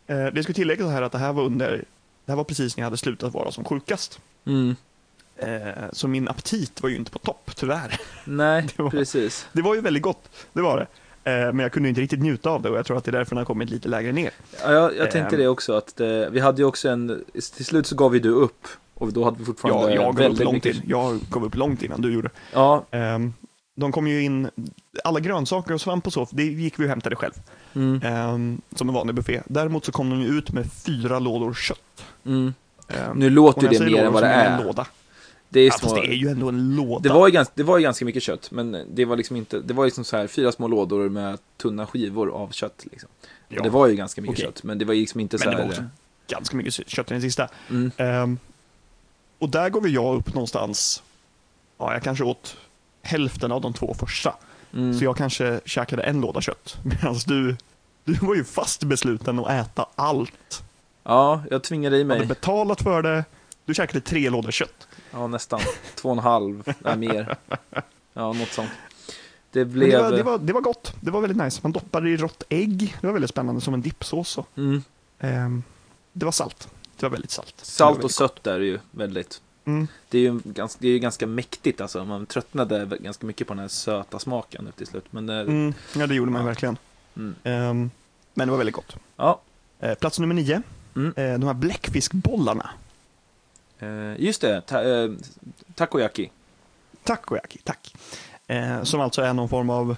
[0.07, 1.85] Eh, det ska tilläggas här att det här var under,
[2.25, 4.21] det här var precis när jag hade slutat vara som sjukast.
[4.47, 4.77] Mm.
[5.37, 8.01] Eh, så min aptit var ju inte på topp, tyvärr.
[8.25, 9.47] Nej, Det var- precis.
[9.53, 10.87] Det var ju väldigt gott, det var det.
[11.31, 13.13] Eh, men jag kunde inte riktigt njuta av det och jag tror att det är
[13.13, 14.31] därför den har kommit lite lägre ner.
[14.63, 15.41] Ja, jag, jag tänkte Ehm.
[15.43, 17.25] det också att eh, vi hade ju också en,
[17.57, 20.33] till slut så gav ju du upp och då hade vi fortfarande Ja, jag gav
[20.33, 20.77] upp långt mycket.
[20.77, 20.83] in.
[20.87, 22.31] Jag gav upp långt innan du gjorde.
[22.53, 23.33] Ja, Ehm,
[23.77, 24.51] de kom ju in,
[25.05, 27.33] alla grönsaker och svamp och så, det gick vi och hämtade själv.
[27.75, 29.43] mm, Ehm, som en vanlig buffé.
[29.47, 32.05] Däremot så kom de ju ut med fyra lådor kött.
[32.25, 32.55] mm.
[32.89, 34.59] Ehm, Nu låter ju det mer än vad så det är.
[34.59, 34.87] En låda.
[35.49, 37.09] Det är Ja, små, det är ju ändå en låda.
[37.09, 39.61] det var ju ganska, det var ju ganska mycket kött, men det var liksom inte,
[39.61, 43.09] det var liksom så här fyra små lådor med tunna skivor av kött liksom.
[43.49, 44.45] Ja, det var ju ganska mycket okej.
[44.45, 45.65] kött, men det var liksom inte så men det här.
[45.69, 45.85] var också
[46.29, 47.49] ganska mycket kött i den sista.
[47.71, 48.39] Mm, Ehm,
[49.39, 51.03] och där går väl jag upp någonstans,
[51.79, 52.57] ja jag kanske åt
[53.03, 54.35] hälften av de två första.
[54.73, 54.99] mm.
[54.99, 56.77] Så jag kanske käkade en låda kött.
[56.85, 57.57] Medan du,
[58.05, 60.63] du var ju fast besluten att äta allt.
[61.05, 62.29] Ja, jag tvingade i Du hade mig.
[62.29, 63.25] betalat för det,
[63.65, 64.89] du käkade tre lådor kött.
[65.11, 65.61] Ja, nästan.
[65.95, 67.37] Två och en halv, nej mer.
[68.13, 68.71] Ja, något sånt.
[69.51, 69.91] Det blev...
[69.91, 70.95] det, var, det, var, det var gott.
[71.01, 71.61] Det var väldigt nice.
[71.63, 72.97] Man doppade i rått ägg.
[73.01, 74.29] Det var väldigt spännande som en dippsås.
[74.29, 74.45] så.
[74.57, 74.83] mm,
[75.19, 75.63] Ehm,
[76.13, 76.69] det var salt.
[76.97, 77.55] Det var väldigt salt.
[77.63, 79.41] Salt och sött är det ju väldigt.
[79.65, 79.89] Mm.
[80.09, 82.05] Det är ju ganska, det är ju ganska mäktigt alltså.
[82.05, 85.05] Man tröttnade ganska mycket på den här söta smaken till slut.
[85.11, 86.47] Men det, Mm, ja, det gjorde man Ja.
[86.47, 86.77] verkligen.
[87.45, 87.91] Ehm,
[88.35, 88.97] men det var väldigt gott.
[89.17, 89.41] Ja,
[89.81, 90.63] Eh, plats nummer nio.
[90.97, 91.13] Mm.
[91.17, 92.71] Eh, de här bläckfiskbollarna.
[93.79, 94.61] eh, just det.
[94.61, 95.11] Ta, eh,
[95.75, 96.31] takoyaki.
[97.05, 97.95] Takoyaki, tack.
[98.83, 99.97] Som alltså är någon form av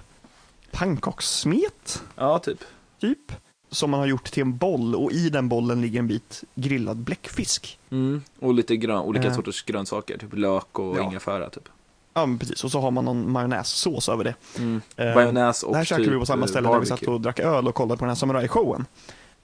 [0.71, 2.63] pannkakssmet, Ja, typ.
[2.99, 3.31] typ.
[3.69, 6.97] Som man har gjort till en boll och i den bollen ligger en bit grillad
[6.97, 7.79] bläckfisk.
[7.89, 8.21] Mm.
[8.39, 10.17] Och lite grön, olika sorters grönsaker.
[10.17, 11.03] Typ lök och Ja.
[11.03, 11.69] ingefära typ.
[12.13, 12.63] Ja, men precis.
[12.63, 14.35] Och så har man någon majonnässås över det.
[14.57, 14.81] Mm.
[15.15, 16.97] Majonnäs och det här käkade typ vi på samma eh, ställe där vi barbecue.
[16.97, 18.85] satt och drack öl och kollade på den här samurajshowen.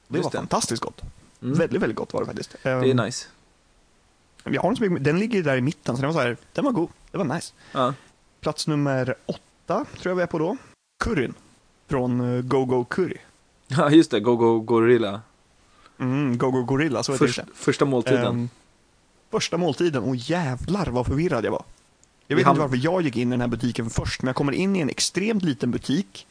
[0.07, 0.37] Det Just var det.
[0.37, 1.01] fantastiskt gott.
[1.43, 1.57] Mm.
[1.57, 2.55] Väldigt, väldigt gott var det faktiskt.
[2.63, 3.27] Det är Ehm, nice.
[4.43, 6.37] jag har inte så mycket, den ligger där i mitten, så den var, så här,
[6.53, 6.89] den var god.
[7.11, 7.53] Det var nice.
[7.71, 7.93] Ja.
[8.41, 10.57] Plats nummer åtta tror jag vi är på då.
[11.03, 11.33] Curryn.
[11.87, 13.17] Från uh, Go Go Curry.
[13.67, 14.19] ja, just det.
[14.19, 15.21] Go Go Gorilla.
[15.99, 17.45] Mm, Go Go Gorilla, så heter Först, det.
[17.55, 18.25] första måltiden.
[18.25, 18.49] Ehm,
[19.31, 21.63] första måltiden, och jävlar vad förvirrad jag var.
[22.27, 24.51] Jag vet inte varför jag gick in i den här butiken först, men jag kommer
[24.51, 26.27] in i en extremt liten butik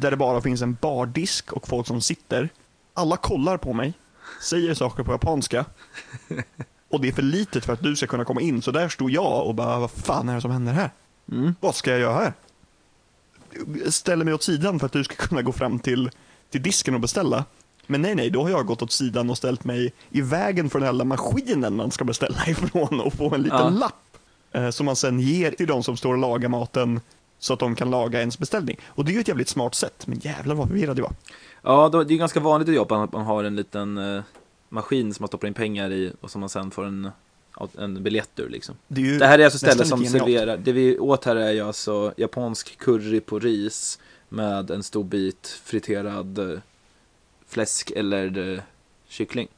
[0.00, 2.48] där det bara finns en bardisk och folk som sitter.
[2.94, 3.94] Alla kollar på mig,
[4.40, 5.64] säger saker på japanska
[6.90, 8.62] och det är för litet för att du ska kunna komma in.
[8.62, 10.90] Så där stod jag och bara, vad fan är det som händer här?
[11.32, 11.54] Mm.
[11.60, 12.32] Vad ska jag göra här?
[13.90, 16.10] Ställer mig åt sidan för att du ska kunna gå fram till,
[16.50, 17.44] till disken och beställa.
[17.86, 20.80] Men nej, nej, då har jag gått åt sidan och ställt mig i vägen för
[20.80, 23.68] den här maskinen man ska beställa ifrån och få en liten Ja.
[23.68, 23.94] lapp.
[24.52, 27.00] Eh, som man sen ger till de som står och lagar maten
[27.44, 28.76] så att de kan laga ens beställning.
[28.86, 31.12] Och det är ju ett jävligt smart sätt, men jävlar vad förvirrad jag var.
[31.62, 34.22] Ja, det är ganska vanligt i Japan att man har en liten eh,
[34.68, 37.10] maskin som man stoppar in pengar i och som man sen får en,
[37.78, 38.74] en biljett ur liksom.
[38.88, 41.52] Det, är ju Det här är alltså stället som serverar, det vi åt här är
[41.52, 46.58] ju alltså japansk curry på ris med en stor bit friterad eh,
[47.46, 48.60] fläsk eller eh,
[49.08, 49.48] kyckling.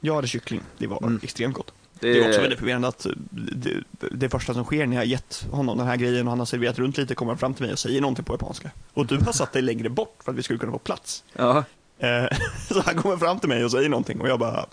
[0.00, 1.20] Jag hade kyckling, det var Mm.
[1.22, 1.72] extremt gott.
[2.00, 5.46] Det, Det är också väldigt förvirrande att det, det första som sker när jag gett
[5.50, 7.72] honom den här grejen och han har serverat runt lite kommer han fram till mig
[7.72, 8.70] och säger någonting på japanska.
[8.94, 11.24] Och du har satt dig längre bort för att vi skulle kunna få plats.
[11.32, 11.64] Ja,
[11.98, 12.26] Eh,
[12.68, 14.66] så han kommer fram till mig och säger någonting och jag bara...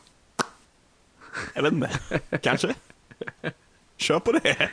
[1.55, 1.89] Jag vet inte,
[2.41, 2.75] kanske?
[3.97, 4.69] Kör på det.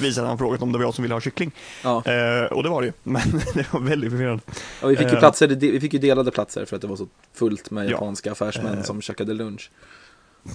[0.00, 1.52] Visade han frågat om det var jag som ville ha kyckling.
[1.82, 2.04] ja.
[2.06, 3.22] Eh, och det var det ju, men
[3.54, 4.42] det var väldigt förvirrande.
[4.82, 5.18] Och vi fick ju Eh.
[5.18, 7.90] platser, vi fick ju delade platser för att det var så fullt med Ja.
[7.90, 8.84] japanska affärsmän Eh.
[8.84, 9.70] som käkade lunch.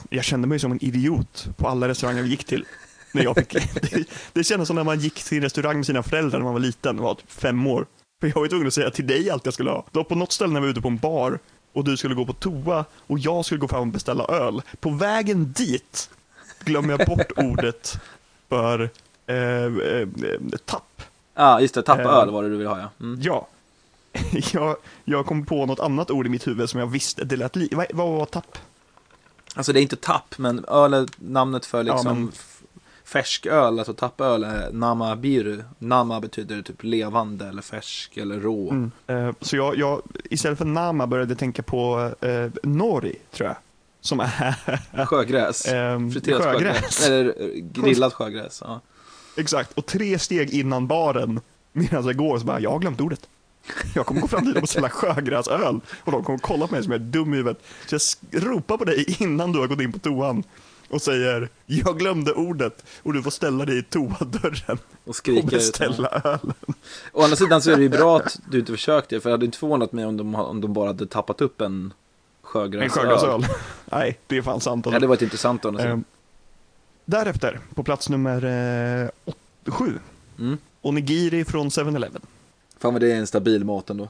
[0.10, 2.66] Jag kände mig som en idiot på alla restauranger vi gick till.
[3.12, 3.50] När jag fick,
[3.92, 6.54] det, det kändes som när man gick till en restaurang med sina föräldrar när man
[6.54, 7.86] var liten, var typ fem år.
[8.22, 9.86] För jag var ju tvungen att säga till dig allt jag skulle ha.
[9.92, 11.40] Då på något ställe när vi var ute på en bar
[11.74, 14.62] och du skulle gå på toa och jag skulle gå fram och beställa öl.
[14.80, 16.10] På vägen dit
[16.64, 17.98] glömmer jag bort ordet
[18.50, 18.90] för
[19.28, 20.08] eh, eh,
[20.66, 21.02] tapp.
[21.38, 22.10] Ja, ah, just det, tappa Eh.
[22.10, 22.90] öl var det du ville ha ja.
[23.00, 23.22] Mm.
[23.22, 23.48] Ja.
[24.54, 27.56] Jag, jag kom på något annat ord i mitt huvud som jag visste, det lät
[27.56, 28.58] li- vad, vad var tapp?
[29.56, 32.52] Alltså det är inte tapp, men öl är namnet för liksom Ja, men- f-
[33.04, 35.64] färsk öl, alltså tappöl är nama biru.
[35.80, 38.70] Nama betyder typ levande eller färsk eller rå.
[38.72, 38.92] Mm.
[39.08, 43.58] Eh, så jag, jag, istället för nama började jag tänka på eh, nori, tror jag.
[44.02, 45.66] Som är Sjögräs.
[45.66, 46.74] eh, Friterat sjögräs.
[46.76, 47.08] sjögräs.
[47.08, 47.48] Eller eh,
[47.84, 48.62] grillat sjögräs.
[48.66, 48.82] Ja.
[49.38, 51.40] Exakt, och tre steg innan baren,
[51.72, 53.28] medan jag går, så bara, jag har glömt ordet.
[53.96, 56.92] Jag kommer gå fram dit och beställa sjögräsöl och de kommer kolla på mig som
[56.92, 57.64] jag är dum i huvudet.
[57.86, 57.98] Så
[58.32, 60.44] jag ropar på dig innan du har gått in på toan
[60.90, 65.46] och säger, jag glömde ordet och du får ställa dig i toadörren Och och ut.
[65.46, 66.54] beställa öl.
[67.14, 69.46] Å andra sidan så är det ju bra att du inte försökte, för det hade
[69.46, 71.94] inte förvånat mig om de, om de bara hade tappat upp en En
[72.42, 72.90] sjögräsöl.
[72.90, 73.46] sjögräsöl.
[73.86, 74.84] Nej, det är fan sant.
[74.84, 75.98] Det hade varit intressant å andra sidan.
[76.00, 76.04] Eh,
[77.06, 78.46] därefter, på plats nummer
[79.04, 79.94] eh, åt- sju,
[80.40, 80.58] Mm.
[80.82, 82.22] onigiri från 7-Eleven.
[82.80, 84.10] Fan vad det är en stabil mat ändå.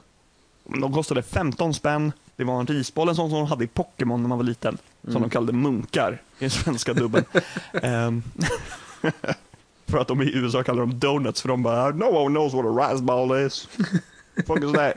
[0.64, 2.12] De kostade 15 spänn.
[2.36, 4.78] Det var en risboll, en sån som de hade i Pokémon när man var liten.
[5.02, 5.22] Som Mm.
[5.22, 7.24] de kallade munkar i den svenska dubben.
[7.82, 8.22] Ehm,
[9.86, 12.64] för att de i USA kallar dem donuts, för de bara No one knows what
[12.66, 13.68] a rice ball is.
[14.36, 14.92] Is that?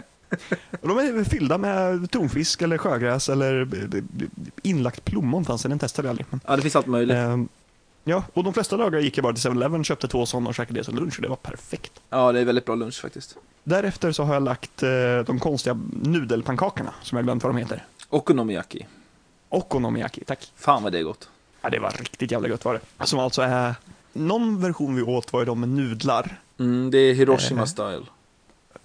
[0.81, 3.61] Och de är fyllda med tonfisk eller sjögräs eller
[3.95, 4.03] eh,
[4.63, 6.27] inlagt plommon fanns det, den testade jag aldrig.
[6.47, 7.17] Ja, det finns allt möjligt.
[7.17, 7.47] ehm,
[8.09, 10.79] ja, och de flesta dagar gick jag bara till 7-Eleven, köpte två sådana och käkade
[10.79, 11.91] det som lunch och det var perfekt.
[12.09, 13.35] Ja, det är väldigt bra lunch faktiskt.
[13.63, 14.89] Därefter så har jag lagt eh,
[15.25, 17.83] de konstiga nudelpannkakorna, som jag glömt vad de heter.
[18.09, 18.85] Okonomiyaki.
[19.49, 20.51] Okonomiyaki, tack.
[20.55, 21.29] Fan vad det är gott.
[21.61, 23.05] Ja, det var riktigt jävla gott var det.
[23.05, 23.75] Som alltså är,
[24.13, 27.65] någon version vi åt var ju de med nudlar, Mm, det är Hiroshima Eh.
[27.65, 28.05] style.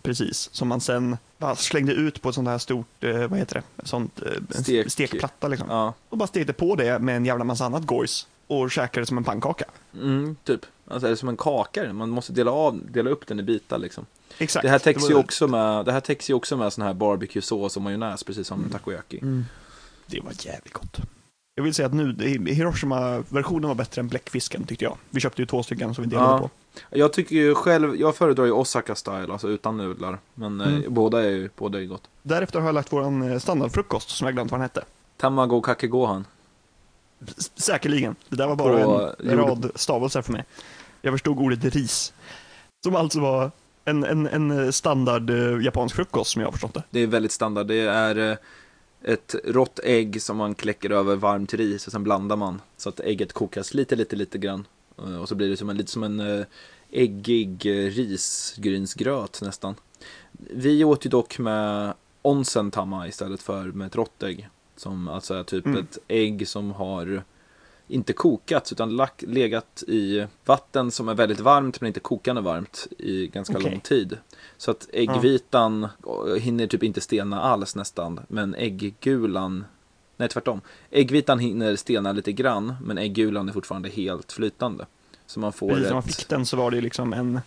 [0.03, 3.55] precis, som man sen bara slängde ut på ett sånt här stort, eh, vad heter
[3.77, 4.93] det, sånt, eh, Stek.
[4.93, 5.71] stekplatta liksom.
[5.71, 9.07] Ja, Och bara stekte på det med en jävla massa annat gojs och käkade det
[9.07, 9.65] som en pannkaka.
[9.95, 10.67] mm, typ.
[10.89, 11.93] Alltså, eller som en kaka.
[11.93, 14.07] Man måste dela, av, dela upp den i bitar liksom.
[14.39, 14.63] Exakt.
[14.63, 17.77] Det här täcks ju också med, det här täcks ju också med sån här barbecue-sås
[17.77, 19.19] och majonnäs, precis som takoyaki.
[19.23, 19.45] Mm.
[20.07, 20.97] Det var jävligt gott.
[21.57, 24.97] Jag vill säga att nu, Hiroshima-versionen var bättre än bläckfisken tyckte jag.
[25.11, 26.39] Vi köpte ju två stycken som vi delade Ja.
[26.39, 26.51] på.
[26.91, 30.19] Jag tycker ju själv, jag föredrar ju Osaka style, alltså utan nudlar.
[30.35, 30.95] Men eh, Mm.
[30.95, 32.03] båda är ju, båda är gott.
[32.23, 34.85] Därefter har jag lagt våran eh, standardfrukost som jag glömt vad den hette.
[35.17, 36.25] Tamago kakegohan.
[37.39, 38.17] S- Säkerligen.
[38.29, 40.45] Det där var bara På en rad stavelser för mig.
[41.03, 42.13] Jag förstod ordet ris.
[42.85, 43.51] Som alltså var
[43.85, 46.83] en, en, en standard eh, japansk frukost som jag har förstått det.
[46.91, 47.67] Det är väldigt standard.
[47.67, 48.37] Det är eh,
[49.13, 53.01] ett rått ägg som man kläcker över varmt ris och sen blandar man så att
[53.01, 54.67] ägget kokas lite, lite, lite grann.
[54.99, 56.45] Eh, Och så blir det som en, lite som en
[56.91, 59.75] äggig risgrynsgröt nästan.
[60.51, 64.49] Vi åt ju dock med onsen tama istället för med ett rått ägg.
[64.77, 65.79] Som alltså är typ Mm.
[65.79, 67.23] ett ägg som har
[67.89, 72.87] inte kokats utan lack, legat i vatten som är väldigt varmt men inte kokande varmt
[72.99, 73.71] i ganska Okej.
[73.71, 74.19] lång tid.
[74.57, 78.21] Så att äggvitan eh, hinner typ inte stelna alls nästan.
[78.29, 79.65] Men ägggulan,
[80.17, 80.61] nej tvärtom.
[80.91, 84.87] Äggvitan hinner stelna lite grann men äggulan är fortfarande helt flytande.
[85.27, 86.17] Så man får Precis när man ett...
[86.17, 87.41] fick den så var det liksom en,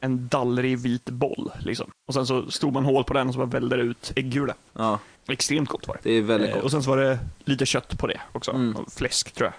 [0.00, 1.52] en dallrig vit boll.
[1.60, 1.90] Liksom.
[2.08, 4.54] Och sen så stod man hål på den och så bara vällde det ut äggula.
[4.72, 6.10] Ja, Extremt gott var det.
[6.10, 6.64] det är väldigt Eh, gott.
[6.64, 8.50] och sen så var det lite kött på det också.
[8.50, 8.76] Mm.
[8.90, 9.54] Fläsk tror jag.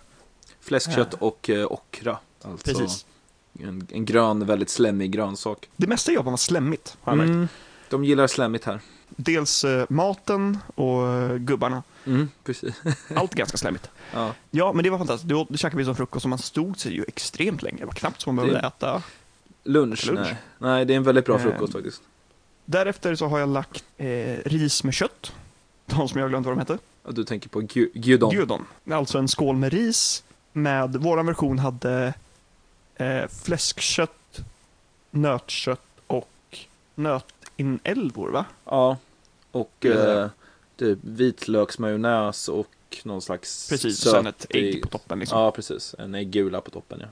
[0.61, 2.17] Fläskkött och eh, okra.
[2.41, 3.05] Alltså Precis.
[3.59, 5.69] en, en grön, väldigt slemmig grönsak.
[5.75, 7.29] Det mesta i Japan var slemmigt har jag märkt.
[7.29, 7.47] Mm,
[7.89, 8.79] de gillar slemmigt här.
[9.09, 11.83] Dels eh, maten och eh, gubbarna.
[12.05, 12.75] Mm, precis.
[13.15, 13.89] Allt ganska slemmigt.
[14.13, 14.33] Ja.
[14.51, 15.33] Ja, men det var fantastiskt.
[15.49, 17.77] Det käkade vi som frukost och man stod sig ju extremt länge.
[17.79, 19.03] Det var knappt som man behövde Det- äta.
[19.63, 20.19] Lunch, Lunch.
[20.21, 20.35] Nej.
[20.57, 22.01] nej, det är en väldigt bra Eh, frukost faktiskt.
[22.65, 25.33] Därefter så har jag lagt eh, ris med kött.
[25.85, 26.77] De som jag glömt vad de hette.
[27.09, 28.31] Du tänker på gy- gyudon.
[28.33, 28.65] Gyudon.
[28.91, 30.23] Alltså en skål med ris.
[30.53, 32.13] Med, våran version hade
[32.95, 34.39] eh, fläskkött,
[35.11, 36.57] nötkött och
[36.95, 38.45] nötinälvor va?
[38.65, 38.97] Ja,
[39.51, 40.29] och eh,
[40.77, 42.67] typ vitlöksmajonnäs och
[43.03, 45.39] någon slags Precis, och sen ett ägg på toppen liksom.
[45.39, 45.95] Ja, precis.
[45.99, 47.07] En äggula på toppen, ja.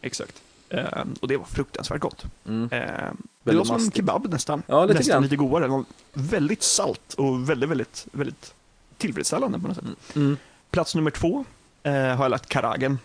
[0.00, 0.42] Exakt.
[0.70, 2.24] Eh, och det var fruktansvärt gott.
[2.46, 2.68] Mm.
[2.72, 3.12] Eh,
[3.44, 4.62] det var som en kebab nästan.
[4.66, 5.22] Ja, lite nästan grann.
[5.22, 5.64] lite godare.
[5.64, 8.54] Det var väldigt salt och väldigt, väldigt, väldigt
[8.96, 9.84] tillfredsställande på något sätt.
[9.84, 9.96] Mm.
[10.26, 10.36] Mm.
[10.70, 11.44] Plats nummer två
[11.82, 12.98] eh, har jag lagt karagen.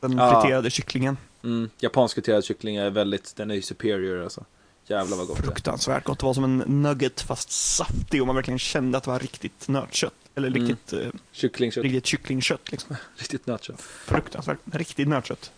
[0.00, 0.40] Den Ja.
[0.42, 1.16] friterade kycklingen.
[1.44, 1.70] Mm.
[1.78, 4.44] Japansk friterad kyckling är väldigt, den är ju superior alltså.
[4.86, 5.46] Jävlar vad gott det är.
[5.46, 6.18] Fruktansvärt gott.
[6.18, 9.68] Det var som en nugget fast saftig och man verkligen kände att det var riktigt
[9.68, 10.14] nötkött.
[10.34, 10.60] Eller Mm.
[10.68, 12.70] riktigt, eh, Kycklingkött, riktigt kycklingkött.
[12.72, 12.96] Liksom.
[13.16, 13.80] riktigt nötkött.
[13.80, 14.58] Fruktansvärt.
[14.72, 15.52] Riktigt nötkött.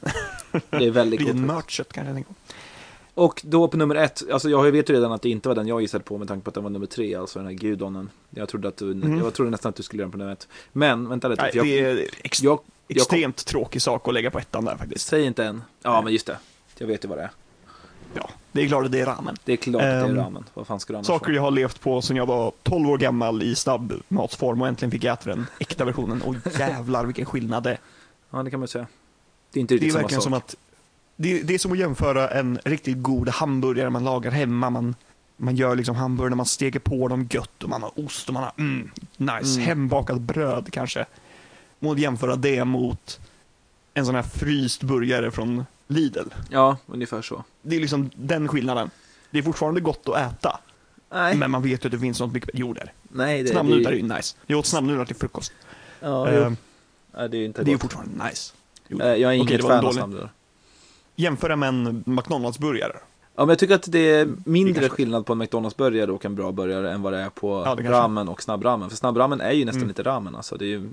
[0.70, 1.46] Det är väldigt Riktigt gott.
[1.46, 2.36] nötkött kanske jag tänker på.
[3.22, 5.66] Och då på nummer ett, alltså jag vet ju redan att det inte var den
[5.66, 8.10] jag gissade på med tanke på att den var nummer tre, alltså den här gudonen.
[8.30, 9.18] Jag trodde, att du, Mhm.
[9.18, 10.48] jag trodde nästan att du skulle göra den på nummer ett.
[10.72, 11.42] Men, vänta lite.
[11.42, 14.38] Nej, för jag, det är ex- jag, jag kom, extremt tråkig sak att lägga på
[14.38, 15.06] ettan där faktiskt.
[15.06, 15.62] säg inte än.
[15.82, 16.38] Ja, men just det.
[16.78, 17.30] Jag vet ju vad det är.
[18.14, 19.36] Ja, det är klart att det är ramen.
[19.44, 20.44] Det är klart att det är Ehm, ramen.
[20.54, 22.98] Vad fan ska du annars Saker jag har levt på sedan jag var 12 år
[22.98, 26.22] gammal i snabbmatsform och äntligen fick äta den äkta versionen.
[26.22, 27.78] Och jävlar vilken skillnad det är.
[28.30, 28.86] Ja, det kan man säga.
[29.52, 30.24] Det är inte Det är riktigt samma verkligen sak.
[30.24, 30.56] som att
[31.16, 34.70] det, det är som att jämföra en riktigt god hamburgare man lagar hemma.
[34.70, 34.94] Man,
[35.36, 38.42] man gör liksom hamburgare, man steker på dem gött och man har ost och man
[38.42, 39.66] har mm, nice Mm.
[39.66, 41.04] hembakat bröd kanske.
[41.80, 43.20] Och jämföra det mot
[43.94, 46.28] en sån här fryst burgare från Lidl.
[46.50, 47.44] Ja, ungefär så.
[47.62, 48.90] Det är liksom den skillnaden.
[49.30, 50.60] Det är fortfarande gott att äta,
[51.10, 52.92] Nej, men man vet ju att det finns något mycket Jo, det är det.
[53.02, 54.36] nej det, Snabbnudlar är det, ju nice.
[54.46, 55.52] Jag åt snabbnudlar till frukost.
[56.00, 56.56] ja, jo.
[57.16, 57.82] Nej, det är ju inte det är gott.
[57.82, 58.52] fortfarande nice.
[58.88, 59.00] Jo.
[59.00, 60.32] Eh, Jag är inget det en fan av snabbnudlar.
[61.16, 62.96] Jämföra med en McDonalds-burgare.
[63.36, 66.24] Ja, men jag tycker att det är Det mindre kanske- skillnad på en McDonalds-burgare och
[66.24, 68.90] en bra burgare än vad det är på Ja, det ramen och snabbramen.
[68.90, 69.88] För snabbramen är ju nästan Mm.
[69.88, 70.56] lite ramen alltså.
[70.56, 70.88] Det är ju,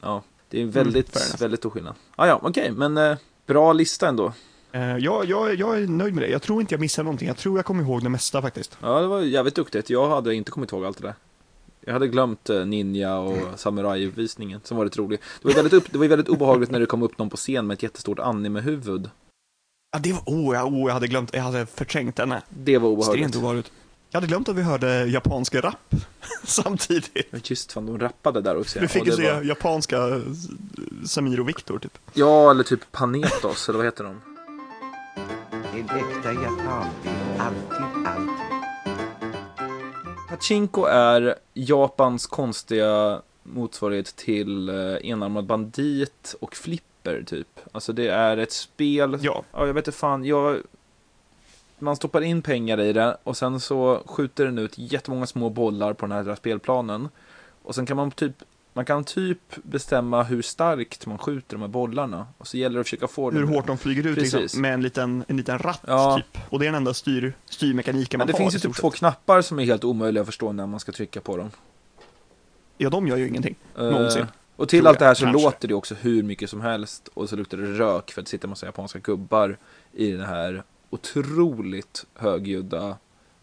[0.00, 1.40] ja, det är väldigt, enough.
[1.40, 1.94] väldigt stor skillnad.
[2.16, 4.32] Ah, ja, okej, men eh, bra lista ändå.
[4.72, 6.28] Eh, jag, jag, jag är nöjd med det.
[6.28, 7.28] Jag tror inte jag missade någonting.
[7.28, 8.78] Jag tror jag kommer ihåg det mesta faktiskt.
[8.82, 9.90] Ja, det var jävligt duktigt.
[9.90, 11.14] Jag hade inte kommit ihåg allt det där.
[11.80, 13.56] Jag hade glömt eh, Ninja och Mm.
[13.56, 15.20] Samurai-visningen som var rätt rolig.
[15.42, 17.66] Det var väldigt, upp, det var väldigt obehagligt när det kom upp någon på scen
[17.66, 19.10] med ett jättestort anime-huvud.
[19.92, 22.34] Ja, det var, oh, oh, jag hade glömt, jag hade förträngt den.
[22.48, 23.24] Det var obehagligt.
[23.24, 23.72] Extremt obehagligt.
[24.14, 25.94] Jag hade glömt att vi hörde japanska rap
[26.44, 27.10] samtidigt.
[27.30, 28.80] Ja, Just fan, de rappade där också.
[28.80, 30.20] Vi fick Och ju det se var- japanska
[31.06, 31.98] Samir och Viktor typ.
[32.12, 34.20] Ja, eller typ Panetos, eller vad heter de?
[35.72, 38.30] En äkta japanbil, alltid, alltid.
[40.28, 44.74] Pachinko är Japans konstiga motsvarighet till eh,
[45.10, 47.60] enarmad bandit och flipper typ.
[47.72, 49.18] Alltså det är ett spel.
[49.22, 50.24] Ja, Ja, jag vet inte fan.
[50.24, 50.56] Jag...
[51.84, 55.92] Man stoppar in pengar i det och sen så skjuter den ut jättemånga små bollar
[55.92, 57.08] på den här spelplanen.
[57.62, 58.32] Och sen kan man typ
[58.76, 62.26] Man kan typ bestämma hur starkt man skjuter de här bollarna.
[62.38, 64.34] Och så gäller det att försöka få Hur hårt de flyger ut Precis.
[64.34, 66.16] liksom, med en liten, en liten ratt Ja.
[66.16, 66.38] typ.
[66.50, 68.38] Och det är den enda styr, styrmekaniken Men man det har.
[68.50, 70.92] finns i ju typ två knappar som är helt omöjliga att förstå när man ska
[70.92, 71.50] trycka på dem.
[72.78, 73.54] Ja, de gör ju ingenting.
[73.78, 74.26] Eh, Någonsin.
[74.56, 75.42] och till allt det här så kanske.
[75.42, 77.08] låter det också hur mycket som helst.
[77.14, 79.56] Och så luktar det rök för att det sitter en massa japanska gubbar
[79.92, 80.62] i den här
[80.94, 82.96] otroligt högljudda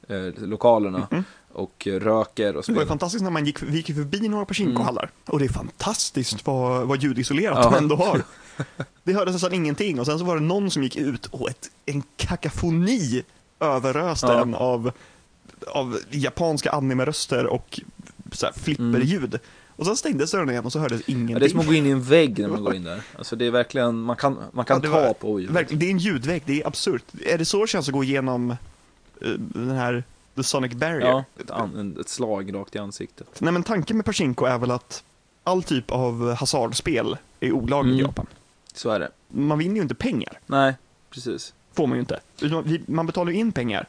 [0.08, 1.08] eh, lokalerna.
[1.12, 1.24] Mhm.
[1.54, 2.86] Och eh, röker och Det var spelar.
[2.86, 5.10] fantastiskt när man gick, vi gick förbi några Pachinko-hallar.
[5.26, 7.70] Och det är fantastiskt vad, vad ljudisolerat Ja.
[7.72, 8.22] de ändå har.
[9.04, 11.70] Det hördes nästan ingenting och sen så var det någon som gick ut och ett,
[11.86, 13.24] en kakafoni
[13.60, 14.41] överöste Ja.
[14.41, 14.91] en av,
[15.68, 17.80] av japanska anime-röster och
[18.32, 19.39] så här flipperljud.
[19.82, 21.34] Och sen stängdes dörren igen och så hördes ingenting.
[21.34, 23.01] Ja, det är som att gå in i en vägg när man går in där.
[23.17, 25.55] Alltså det är verkligen, man kan, man kan Ja, ta var- på ljudet.
[25.55, 27.03] Verkligen, det är en ljudvägg, det är absurt.
[27.25, 28.57] Är det så det känns att gå igenom eh,
[29.38, 30.03] den här
[30.36, 30.99] The Sonic Barrier?
[31.07, 33.27] Ja, ett, an, ett slag rakt i ansiktet.
[33.41, 35.03] Nej men tanken med Pachinko är väl att
[35.43, 38.05] all typ av hasardspel är olagligt i Mm.
[38.09, 38.25] Japan.
[38.73, 39.09] Så är det.
[39.27, 40.73] Man vinner ju inte pengar, Nej,
[41.09, 41.53] precis.
[41.73, 42.19] får man ju inte.
[42.88, 43.86] Man betalar ju in pengar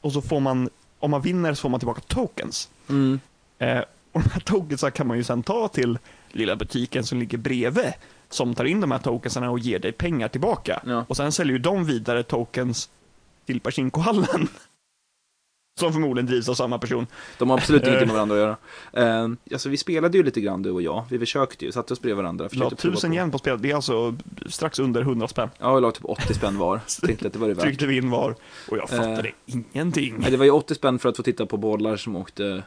[0.00, 0.68] och så får man,
[0.98, 2.68] om man vinner så får man tillbaka tokens.
[2.88, 3.20] Mm.
[3.58, 3.82] Eh,
[4.16, 5.98] och de här tokensen kan man ju sen ta till
[6.32, 7.92] lilla butiken som ligger bredvid
[8.28, 10.82] som tar in de här tokenserna och ger dig pengar tillbaka.
[10.86, 11.04] Ja.
[11.08, 12.90] Och sen säljer ju de vidare tokens
[13.46, 14.48] till Pachinko-hallen.
[15.80, 17.06] Som förmodligen drivs av samma person.
[17.38, 18.40] De har absolut ingenting med varandra att
[18.92, 19.16] göra.
[19.22, 21.04] Eh, alltså vi spelade ju lite grann du och jag.
[21.10, 22.48] Vi försökte ju, satte oss bredvid varandra.
[22.52, 25.48] La tusen yen på spelet, det är alltså strax under 100 spänn.
[25.58, 26.80] Ja, vi la typ 80 spänn var.
[27.06, 27.64] Tänkte att det var det värt.
[27.64, 28.34] Tryckte vi in var
[28.68, 29.56] och jag fattade Eh.
[29.72, 30.14] ingenting.
[30.18, 32.62] Nej, det var ju 80 spänn för att få titta på bollar som åkte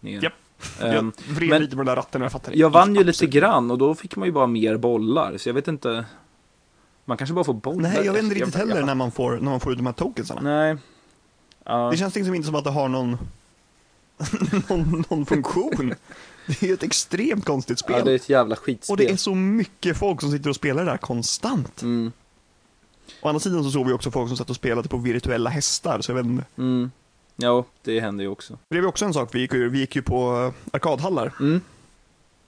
[0.00, 0.22] ner.
[0.22, 0.32] Japp.
[0.82, 3.10] Ehm, jag vred men- lite på den där ratten jag fattade jag vann ju lite
[3.10, 5.38] absolut grann och då fick man ju bara mer bollar.
[5.38, 6.04] Så jag vet inte.
[7.04, 7.90] Man kanske bara får bollar.
[7.90, 9.92] Nej, jag vet inte riktigt heller när man får, när man får ut de här
[9.92, 10.40] tokensarna.
[10.40, 10.76] Nej.
[11.64, 11.88] Ja.
[11.90, 13.18] Det känns liksom inte som att det har någon,
[14.68, 15.94] någon, någon funktion.
[16.46, 17.96] Det är ju ett extremt konstigt spel.
[17.98, 18.92] ja, det är ett jävla skitspel.
[18.92, 21.82] Och det är så mycket folk som sitter och spelar det där konstant.
[21.82, 22.12] Mm,
[23.20, 26.00] Å andra sidan så såg vi också folk som satt och spelade på virtuella hästar,
[26.00, 26.44] så jag vet inte.
[26.56, 26.90] mm.
[27.36, 28.58] Ja, det händer ju också.
[28.68, 31.32] Det var också en sak, vi gick ju, vi gick ju på eh, arkadhallar.
[31.40, 31.60] Mm.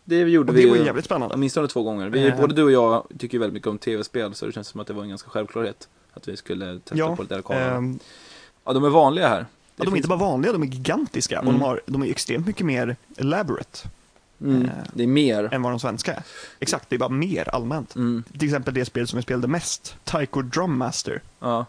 [0.04, 1.34] Det gjorde Och vi det var ju jävligt spännande.
[1.34, 2.08] åtminstone två gånger.
[2.08, 2.40] Vi, Eh.
[2.40, 4.86] Både du och jag tycker ju väldigt mycket om tv-spel så det känns som att
[4.86, 7.76] det var en ganska självklarhet att vi skulle testa Ja, på lite arkader.
[7.76, 7.98] Ehm,
[8.64, 9.46] ja, de är vanliga här.
[9.76, 11.38] ja, de är inte bara vanliga, de är gigantiska.
[11.38, 11.58] Och Mm.
[11.58, 13.88] de, har, de är extremt mycket mer elaborate
[14.40, 15.48] Mm, eh, det är mer.
[15.54, 16.22] än vad de svenska är.
[16.58, 17.94] Exakt, det är bara mer allmänt.
[17.94, 21.20] Mm, Till exempel det spel som jag spelade mest, Taiko Drum Master.
[21.40, 21.66] ja,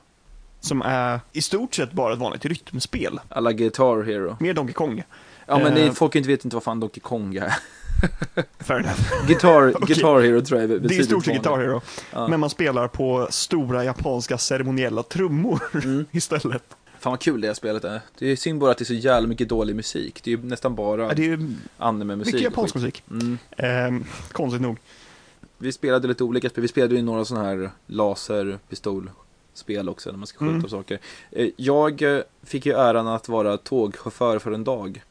[0.60, 3.20] Som är i stort sett bara ett vanligt rytmspel.
[3.30, 4.38] alla Guitar Hero.
[4.40, 5.04] Mer Donkey Kong.
[5.46, 5.92] Ja, men det, Eh.
[5.94, 7.54] folk inte vet inte vad fan Donkey Kong är.
[8.60, 9.28] Fair enough.
[9.28, 9.88] Guitar, Okej.
[9.96, 11.58] Guitar Hero tror jag Det är i stort sett Guitar.
[11.60, 11.82] Hero.
[12.14, 12.28] Ja.
[12.28, 16.06] Men man spelar på stora japanska ceremoniella trummor Mm.
[16.12, 16.64] istället.
[17.00, 18.02] Fan vad kul det här spelet är.
[18.20, 20.22] Det är synd bara att det är så jävla mycket dålig musik.
[20.24, 22.34] Det är ju nästan bara Ja, det är ju anime-musik.
[22.34, 23.04] mycket japansk musik.
[23.12, 23.38] Mm.
[23.58, 24.78] Ehm, konstigt nog.
[25.58, 26.62] Vi spelade lite olika spel.
[26.62, 27.70] Vi spelade ju några sådana här
[29.58, 30.62] laserpistolspel också när man ska skjuta Mm.
[30.64, 31.00] på saker.
[31.32, 35.04] Eh, Jag eh, fick ju äran att vara tågchaufför för en dag.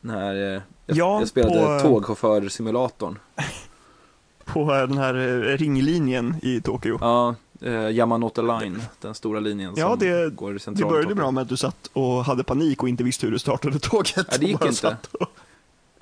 [0.00, 3.18] När eh, jag, Ja, jag spelade på- tågchaufför-simulatorn.
[4.44, 5.14] På den här
[5.58, 6.98] ringlinjen i Tokyo.
[7.00, 10.92] Ja, eh, Yamanote Line, den stora linjen Ja, som det- går Det centralt.
[10.92, 13.78] började bra med att du satt och hade panik och inte visste hur du startade
[13.78, 14.14] tåget.
[14.16, 14.96] Ja, det gick inte.
[15.20, 15.28] och-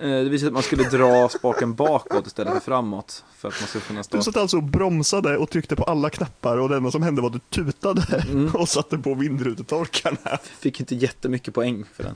[0.09, 3.25] Det visade att man skulle dra spaken bakåt istället för framåt.
[3.37, 4.17] För att man skulle kunna stå.
[4.17, 7.23] Du satt alltså och bromsade och tryckte på alla knappar och det enda som hände
[7.23, 8.55] var att du tutade Mm.
[8.55, 10.39] och satte på vindrutetorkarna.
[10.59, 12.15] Fick inte jättemycket poäng för den.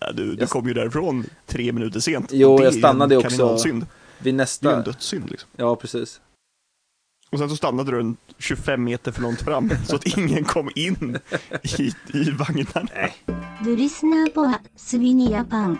[0.00, 2.28] Ja, du, du Jag- kom ju därifrån tre minuter sent.
[2.32, 3.28] Jo, jag stannade också.
[3.28, 3.86] kardinalsynd.
[4.18, 4.80] Vid Det är ju en nästa...
[4.82, 5.48] dödssynd liksom.
[5.56, 6.20] Ja, precis.
[7.30, 10.70] Och sen så stannade du en 25 meter för långt fram så att ingen kom
[10.74, 11.18] in
[11.78, 12.88] i, i vagnarna.
[13.64, 15.78] Du lyssnar på Swing Japan.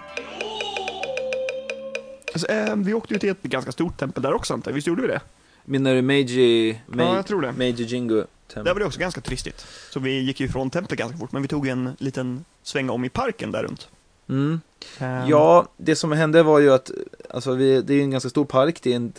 [2.33, 4.75] Alltså, eh, vi åkte ju till ett ganska stort tempel där också antar jag.
[4.75, 5.21] Visst gjorde vi det?
[5.65, 6.71] Menar du Meiji...
[6.71, 7.53] Ja, Mei, jag tror det.
[7.53, 8.73] Meiji Jingu Där Temple?
[8.73, 9.67] var det också ganska turistigt.
[9.91, 13.05] Så vi gick ju ifrån templet ganska fort, men vi tog en liten sväng om
[13.05, 13.89] i parken där runt.
[14.29, 14.61] Mm.
[14.99, 16.91] Ehm, Ja, det som hände var ju att
[17.31, 18.79] alltså vi, det är en ganska stor park.
[18.83, 19.13] Det är en,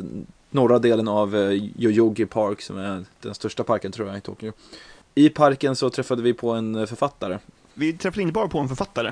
[0.49, 4.53] norra delen av eh, Yoyogi Park som är den största parken tror jag i Tokyo.
[5.15, 7.37] I parken så träffade vi på en författare.
[7.73, 9.11] Vi träffade inte bara på en författare.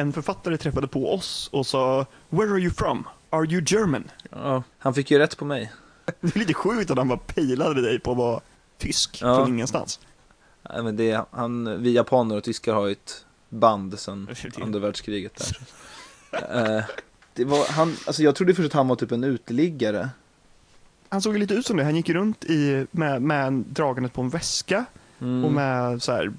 [0.00, 3.08] En författare träffade på oss och sa “Where are you from?
[3.30, 5.72] Are you German?” Ja, han fick ju rätt på mig.
[6.20, 8.40] Det är lite sjukt att han bara pejlade dig på att vara
[8.78, 9.36] tysk Ja.
[9.36, 10.00] från ingenstans.
[10.70, 14.28] Nej, men det, han, vi japaner och tyskar har ju ett band sedan
[14.62, 15.54] andra världskriget
[16.30, 16.76] där.
[16.76, 16.84] Eh,
[17.34, 20.08] det var, han, alltså jag trodde först att han var typ en uteliggare.
[21.08, 21.84] Han såg lite ut som det.
[21.84, 24.84] Han gick runt i, med, med dragandet på en väska
[25.20, 25.44] Mm.
[25.44, 26.32] och med så här,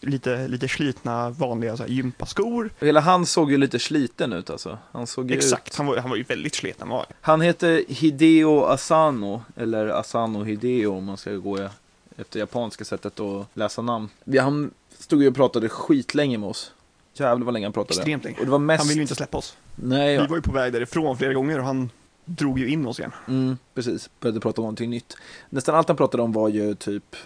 [0.00, 2.70] lite, lite slitna vanliga så här, gympaskor.
[2.80, 4.78] Hela han såg ju lite sliten ut alltså.
[4.92, 5.74] Han såg Exakt, Ut.
[5.76, 6.88] han var, han var ju väldigt sliten.
[6.88, 6.96] Var.
[6.98, 7.06] han.
[7.20, 11.68] Han heter Hideo Asano, eller Asano Hideo om man ska gå
[12.16, 14.08] efter japanska sättet att läsa namn.
[14.40, 16.72] Han stod ju och pratade skitlänge med oss.
[17.14, 18.00] Jävlar vad länge han pratade.
[18.00, 18.38] Extremt länge.
[18.38, 18.80] Och det var mest...
[18.80, 19.56] Han ville ju inte släppa oss.
[19.74, 21.90] Nej, Vi var ju på väg därifrån flera gånger och han
[22.24, 23.12] drog ju in oss igen.
[23.28, 25.16] Mm, precis, började prata om någonting nytt.
[25.50, 27.16] Nästan allt han pratade om var ju typ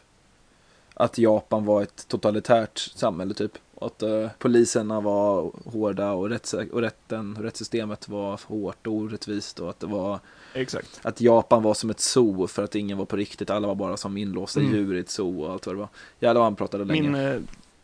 [0.95, 3.53] att Japan var ett totalitärt samhälle typ.
[3.74, 9.59] Och att eh, poliserna var hårda och, rätts- och rätten, rättssystemet var hårt och orättvist
[9.61, 10.20] och att det var
[10.55, 11.01] Exakt.
[11.03, 13.97] att Japan var som ett zoo för att ingen var på riktigt, alla var bara
[13.97, 14.72] som inlåsta Mm.
[14.72, 15.88] djur i ett zoo och allt vad det var.
[16.20, 17.03] Jävlar vad han pratade länge.
[17.03, 17.40] Min, eh,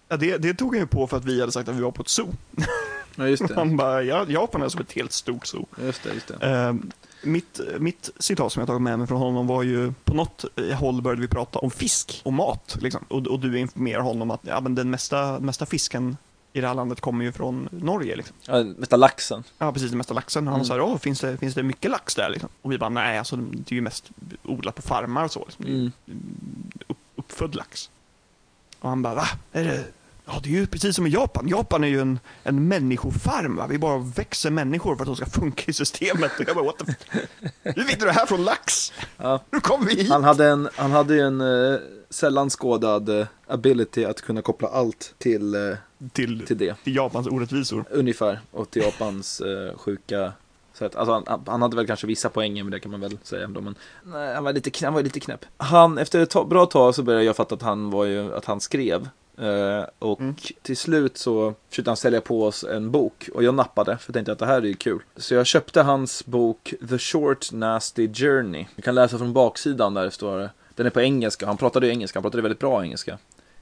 [0.08, 1.90] ja, det, det tog han ju på för att vi hade sagt att vi var
[1.90, 2.28] på ett zoo.
[3.16, 5.66] Ja just det, Han bara, ja, Japan är som ett helt stort zoo.
[5.82, 6.46] just det, just det.
[6.50, 6.74] Eh,
[7.22, 10.44] mitt, mitt citat som jag tagit med mig från honom var ju, på något
[10.78, 12.76] håll började vi prata om fisk och mat.
[12.80, 13.04] Liksom.
[13.08, 16.16] Och, och du informerar honom att ja, men den mesta, mesta fisken
[16.52, 18.16] i det här landet kommer ju från Norge.
[18.16, 18.36] Liksom.
[18.46, 19.44] Ja, mesta laxen.
[19.58, 20.48] Ja, precis, mesta laxen.
[20.48, 20.66] Och han Mm.
[20.66, 22.30] sa, åh, finns det, finns det mycket lax där?
[22.30, 22.48] Liksom?
[22.62, 24.10] Och vi bara, nej, alltså, det är ju mest
[24.44, 25.44] odlat på farmar och så.
[25.46, 25.64] Liksom.
[25.64, 25.92] Mm.
[26.88, 27.90] upp, uppfödd lax.
[28.80, 29.26] Och han bara, va?
[29.52, 29.84] Är det?
[30.30, 31.48] Ja, det är ju precis som i Japan.
[31.48, 33.56] Japan är ju en, en människofarm.
[33.56, 33.66] Va?
[33.66, 36.32] Vi bara växer människor för att de ska funka i systemet.
[36.40, 36.92] Och jag bara, what the
[37.62, 38.92] Hur fick du det här från lax?
[39.16, 39.40] Ja.
[39.50, 40.10] Hur kom vi hit?
[40.10, 41.78] Han hade, en, han hade ju en eh,
[42.10, 45.60] sällan skådad eh, ability att kunna koppla allt till, eh,
[46.12, 46.74] Till, till det.
[46.84, 47.84] till Japans orättvisor.
[47.90, 50.32] Ungefär, och till Japans eh, sjuka
[50.74, 50.96] sätt.
[50.96, 53.60] Alltså han, han hade väl kanske vissa poänger med det kan man väl säga ändå,
[53.60, 55.44] men nej, han var lite, han var lite knäpp.
[55.56, 58.44] Han, efter ett ta- bra tag så började jag fatta att han var ju, att
[58.44, 59.08] han skrev.
[59.40, 60.34] Eh, och Mm.
[60.62, 64.14] till slut så försökte han sälja på oss en bok och jag nappade för jag
[64.14, 65.02] tänkte att det här är ju kul.
[65.16, 68.66] Så jag köpte hans bok The Short Nasty Journey.
[68.76, 70.50] Vi kan läsa från baksidan där det står.
[70.74, 73.18] Den är på engelska, han pratade ju engelska, han pratade väldigt bra engelska.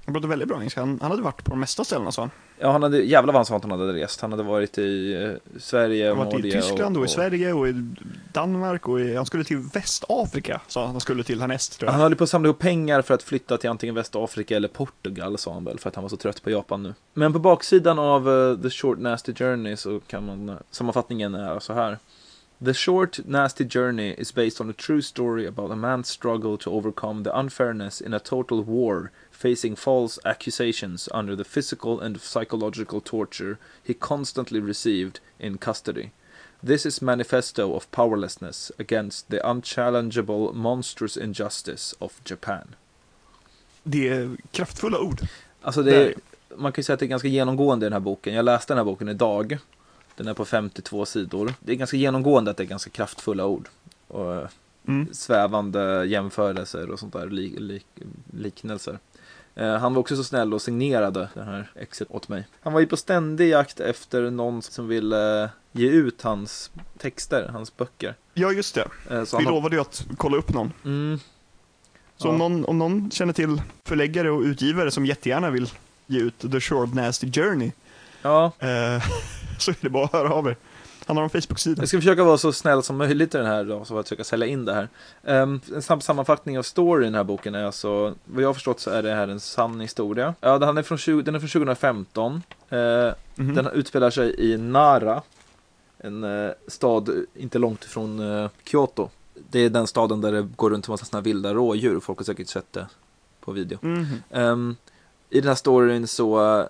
[0.06, 0.80] Han pratade väldigt bra engelska.
[0.80, 2.30] Han, han hade varit på de mesta ställena sa han.
[2.58, 4.20] Ja, han hade, jävlar vad han sa att han hade rest.
[4.20, 7.52] Han hade varit i eh, Sverige, Han har varit i Norge Tyskland och, i Sverige
[7.52, 7.72] och i
[8.32, 10.60] Danmark och i, han skulle till Västafrika.
[10.66, 11.92] Sa han, han skulle till härnäst tror jag.
[11.92, 15.38] Han höll på att samla ihop pengar för att flytta till antingen Västafrika eller Portugal
[15.38, 16.94] sa han väl för att han var så trött på Japan nu.
[17.14, 21.58] Men på baksidan av eh, The Short Nasty Journey så kan man, eh, sammanfattningen är
[21.58, 21.98] så här.
[22.64, 26.70] The Short Nasty Journey is based on a true story about a man's struggle to
[26.70, 33.00] overcome the unfairness in a total war, facing false accusations under the physical and psychological
[33.00, 36.10] torture he constantly received in custody.
[36.66, 42.74] This is manifesto of powerlessness against the unchallengeable monstrous injustice of Japan.
[43.82, 45.20] Det är kraftfulla ord.
[45.62, 46.14] Alltså det är,
[46.56, 48.34] man kan ju säga att det är ganska genomgående i den här boken.
[48.34, 49.58] Jag läste den här boken idag.
[50.16, 51.54] Den är på 52 sidor.
[51.60, 53.68] Det är ganska genomgående att det är ganska kraftfulla ord.
[54.08, 54.48] Och eh,
[54.88, 55.14] Mm.
[55.14, 57.86] svävande jämförelser och sånt där, lik, lik,
[58.32, 58.98] liknelser.
[59.56, 62.46] Eh, han var också så snäll och signerade det här exet åt mig.
[62.60, 67.48] Han var ju på ständig jakt efter någon som ville eh, ge ut hans texter,
[67.52, 68.14] hans böcker.
[68.34, 68.88] Ja, just det.
[69.10, 70.72] Eh, så Vi han lovade ju att kolla upp någon.
[70.84, 71.20] Mm,
[72.16, 72.32] Så Ja.
[72.32, 75.70] om, någon, om någon känner till förläggare och utgivare som jättegärna vill
[76.06, 77.72] ge ut The Short Nasty Journey
[78.22, 78.52] ja,
[79.58, 80.56] så är det bara att höra av er.
[81.06, 81.82] Han har en Facebook-sida.
[81.82, 84.24] Jag ska försöka vara så snäll som möjligt i den här då, så att försöka
[84.24, 84.88] sälja in det här.
[85.42, 88.54] Um, en snabb sammanfattning av storyn i den här boken är alltså, vad jag har
[88.54, 90.34] förstått så är det här en sann historia.
[90.40, 92.42] Ja, den är från, 20, den är från 2015.
[92.70, 92.78] Eh,
[93.38, 93.54] Mhm.
[93.54, 95.22] Den utspelar sig i Nara,
[95.98, 99.08] en eh, stad inte långt ifrån eh, Kyoto.
[99.50, 102.24] Det är den staden där det går runt en massa sådana vilda rådjur, folk har
[102.24, 102.86] säkert sett det
[103.40, 103.78] på video.
[103.82, 104.22] Mhm.
[104.30, 104.76] Ehm,
[105.30, 106.68] I den här storyn så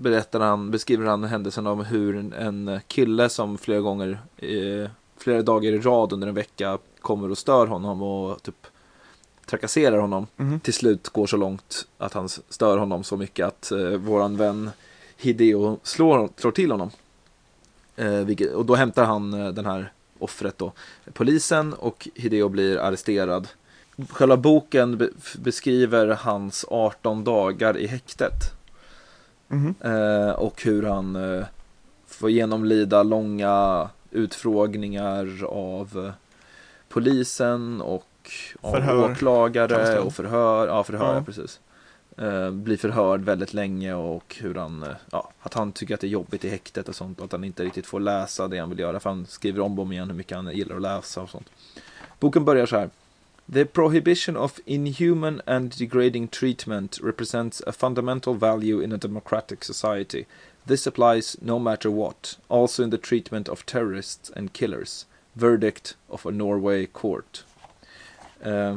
[0.00, 5.72] berättar han, beskriver han händelsen om hur en, kille som flera gånger, eh, flera dagar
[5.72, 8.66] i rad under en vecka kommer och stör honom och typ
[9.46, 10.26] trakasserar honom.
[10.36, 10.60] Mhm.
[10.60, 14.70] Till slut går så långt att han stör honom så mycket att eh, våran vän
[15.16, 16.90] Hideo slår, slår till honom.
[17.96, 20.72] Eh, vilket, och då hämtar han eh, den här offret då,
[21.12, 23.48] polisen och Hideo blir arresterad.
[24.10, 28.57] Själva boken be- beskriver hans 18 dagar i häktet.
[29.48, 29.74] Mhm.
[29.80, 31.44] Eh, och hur han eh,
[32.06, 36.12] får genomlida långa utfrågningar av eh,
[36.88, 38.04] polisen och
[38.60, 40.68] av Förhör, åklagare och förhör.
[40.68, 41.22] Ja, förhör, Ja.
[41.26, 41.60] precis.
[42.52, 46.44] Blir förhörd väldigt länge och hur han, ja, att han tycker att det är jobbigt
[46.44, 49.00] i häktet och sånt och att han inte riktigt får läsa det han vill göra
[49.00, 51.46] för han skriver om och om igen hur mycket han gillar att läsa och sånt.
[52.20, 52.90] Boken börjar så här.
[53.52, 60.26] The prohibition of inhuman and degrading treatment represents a fundamental value in a democratic society.
[60.66, 65.06] This applies no matter what, also in the treatment of terrorists and killers.
[65.32, 67.44] Verdict of a Norway court.
[68.42, 68.76] Eh,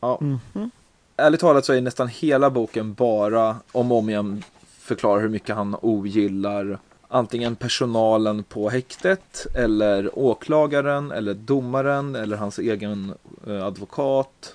[0.00, 0.70] ja, Mhm.
[1.16, 4.44] ärligt talat så är nästan hela boken bara om och om igen
[4.78, 6.78] förklarar hur mycket han ogillar
[7.08, 13.14] antingen personalen på häktet eller åklagaren eller domaren eller hans egen
[13.46, 14.54] eh, advokat.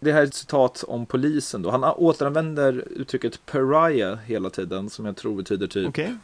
[0.00, 1.70] Det här är ett citat om polisen då.
[1.70, 6.16] Han återanvänder uttrycket pariah hela tiden som jag tror betyder typ Okej,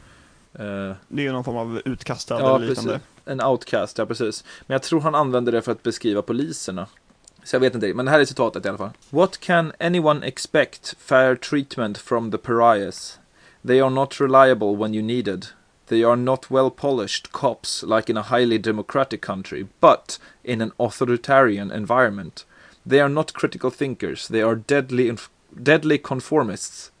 [0.53, 2.91] eh, det är ju någon form av utkastad Ja, eller liknande.
[2.91, 3.07] precis.
[3.25, 4.43] En outcast, ja precis.
[4.67, 6.87] Men jag tror han använder det för att beskriva poliserna.
[7.43, 8.89] Så jag vet inte, men det här är citatet i alla fall.
[9.09, 13.19] What can anyone expect fair treatment from the pariahs?
[13.67, 15.45] They are not reliable when you needed.
[15.87, 20.73] They are not well polished cops like in a highly democratic country, but in an
[20.79, 22.45] authoritarian environment.
[22.85, 25.15] They are not critical thinkers, they are deadly,
[25.61, 26.91] deadly conformists.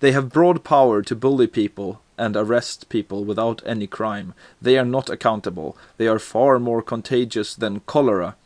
[0.00, 4.34] They have broad power to bully people and arrest people without any crime.
[4.60, 5.76] They are not accountable.
[5.96, 8.36] They are far more contagious than cholera.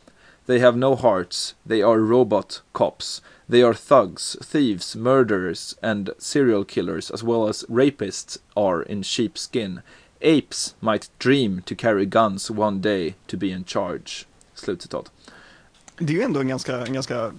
[0.45, 1.55] They have no hearts.
[1.65, 3.21] They are robot cops.
[3.49, 9.81] They are thugs, thieves, murderers, and serial killers, as well as rapists are in sheepskin.
[10.21, 14.25] Apes might dream to carry guns one day to be in charge.
[14.55, 15.11] Slutcitat.
[15.99, 17.31] Det är ju ändå en ganska, en ganska eh,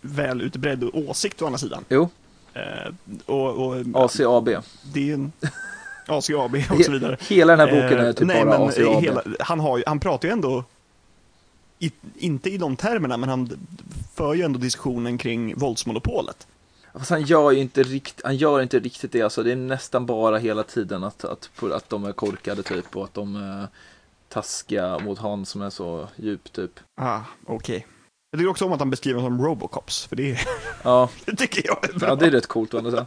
[0.00, 1.84] väl utbredd åsikt å andra sidan.
[1.88, 2.08] Jo,
[2.54, 2.92] Eh,
[3.26, 4.48] och, och, ACAB.
[4.92, 5.32] Det är en
[6.06, 7.16] ACAB och så vidare.
[7.28, 9.02] Hela den här boken är Eh, typ nej, bara men ACAB.
[9.02, 10.64] hela, han, har, han pratar ju ändå,
[11.78, 13.50] i, inte i de termerna, men han
[14.20, 16.46] för ju ändå diskussionen kring våldsmonopolet.
[16.94, 19.22] Fast han gör ju inte riktigt, han gör inte riktigt det.
[19.22, 23.04] Alltså, det är nästan bara hela tiden att, att, att de är korkade typ och
[23.04, 23.68] att de är
[24.28, 26.80] taskiga mot han som är så djup typ.
[27.00, 27.86] Ah, okej.
[28.30, 30.38] Jag tycker också om att han beskriver dem som Robocops, för det,
[30.82, 32.08] Ja, det tycker jag är bra.
[32.08, 33.06] ja det är rätt coolt å andra sidan.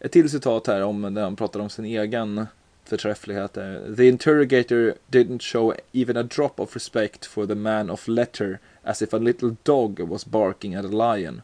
[0.00, 2.46] Ett till citat här om när han pratar om sin egen
[2.84, 3.56] förträfflighet.
[3.56, 8.58] är, The interrogator didn't show even a drop of respect for the man of letter
[8.84, 11.42] as if a little dog was barking at a lion.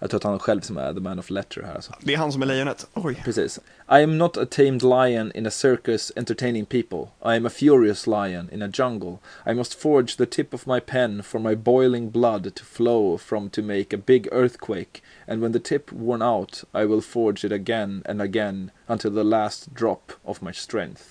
[0.00, 1.92] Jag tror att han själv som är the man of letter här alltså.
[2.00, 2.86] Det är han som är lejonet.
[2.94, 3.22] Oj.
[3.24, 3.58] Precis.
[3.90, 6.98] I am not a tamed lion in a circus entertaining people.
[7.24, 9.18] I am a furious lion in a jungle.
[9.46, 13.50] I must forge the tip of my pen for my boiling blood to flow from
[13.50, 15.02] to make a big earthquake.
[15.26, 19.24] And when the tip worn out, I will forge it again and again until the
[19.24, 21.02] last drop of my strength.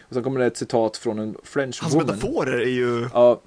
[0.00, 2.06] Och sen kommer det ett citat från en French Hans woman.
[2.06, 3.40] metaforer är ju Ja,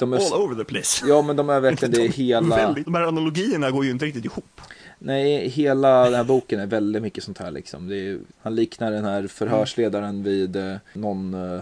[0.00, 1.06] de är, all over the place.
[1.08, 2.56] ja, men de är verkligen det hela...
[2.56, 4.60] Väldigt, de här analogierna går ju inte riktigt ihop.
[4.98, 7.92] Nej, hela den här boken är väldigt mycket sånt här liksom.
[7.92, 11.60] Är, han liknar den här förhörsledaren vid eh, någon eh,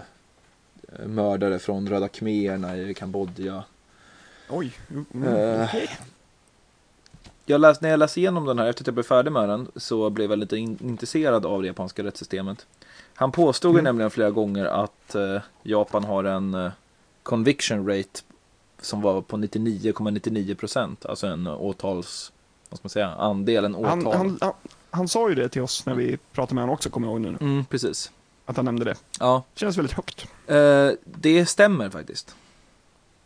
[1.07, 3.65] mördare från Röda khmererna i Kambodja.
[4.49, 4.73] Oj.
[4.91, 5.89] Mm, Eh, okej.
[7.47, 9.69] Jag läs, när jag läste igenom den här efter att jag blev färdig med den
[9.77, 12.67] så blev jag lite in, intresserad av det japanska rättssystemet.
[13.15, 13.85] Han påstod Mm.
[13.85, 16.71] nämligen flera gånger att eh, Japan har en eh,
[17.29, 18.21] conviction rate
[18.81, 21.07] som var på 99,99 procent.
[21.07, 22.33] alltså en åtals,
[22.71, 23.91] vad ska man säga, andelen åtal.
[23.91, 24.53] Han, han, han,
[24.91, 27.21] han sa ju det till oss när vi pratade med honom också, kommer jag ihåg
[27.21, 27.39] nu.
[27.41, 28.11] Mm, precis.
[28.47, 28.95] Att han nämnde det.
[29.21, 30.27] Ja, Känns väldigt högt.
[30.47, 32.35] eh, det stämmer faktiskt.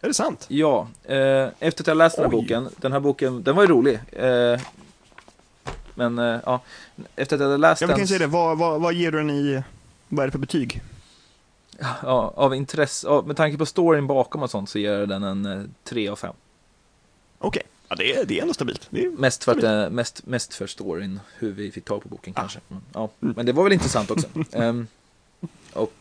[0.01, 0.45] Är det sant?
[0.49, 2.41] Ja, eh, efter att jag läst den här Oj.
[2.43, 4.01] boken, den här boken, den var ju rolig.
[4.13, 4.61] Eh,
[5.95, 6.61] men eh, ja,
[7.17, 9.19] efter att jag hade läst Jag den, kan säga det, vad, vad, vad ger du
[9.19, 9.63] den i,
[10.09, 10.83] vad är det för betyg?
[12.03, 15.23] Ja, av intresse, ja, med tanke på storyn bakom och sånt så ger jag den
[15.23, 16.35] en eh, 3 av 5.
[17.39, 18.89] Okej, ja, det, är, det är ändå stabilt.
[18.93, 22.33] Är, Mest för, att, eh, mest, mest för storyn, hur vi fick tag på boken
[22.37, 22.41] Ah.
[22.41, 22.59] kanske.
[22.71, 23.09] Mm, ja.
[23.21, 24.27] Men det var väl intressant också.
[24.53, 24.87] Ehm,
[25.73, 25.93] och,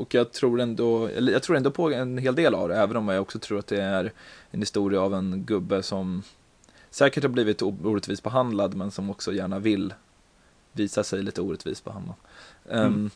[0.00, 3.08] och jag tror ändå, jag tror ändå på en hel del av det, även om
[3.08, 4.12] jag också tror att det är
[4.50, 6.22] en historia av en gubbe som
[6.90, 9.94] säkert har blivit orättvist behandlad, men som också gärna vill
[10.72, 12.14] visa sig lite orättvist behandlad.
[12.70, 13.10] Ehm, Mm.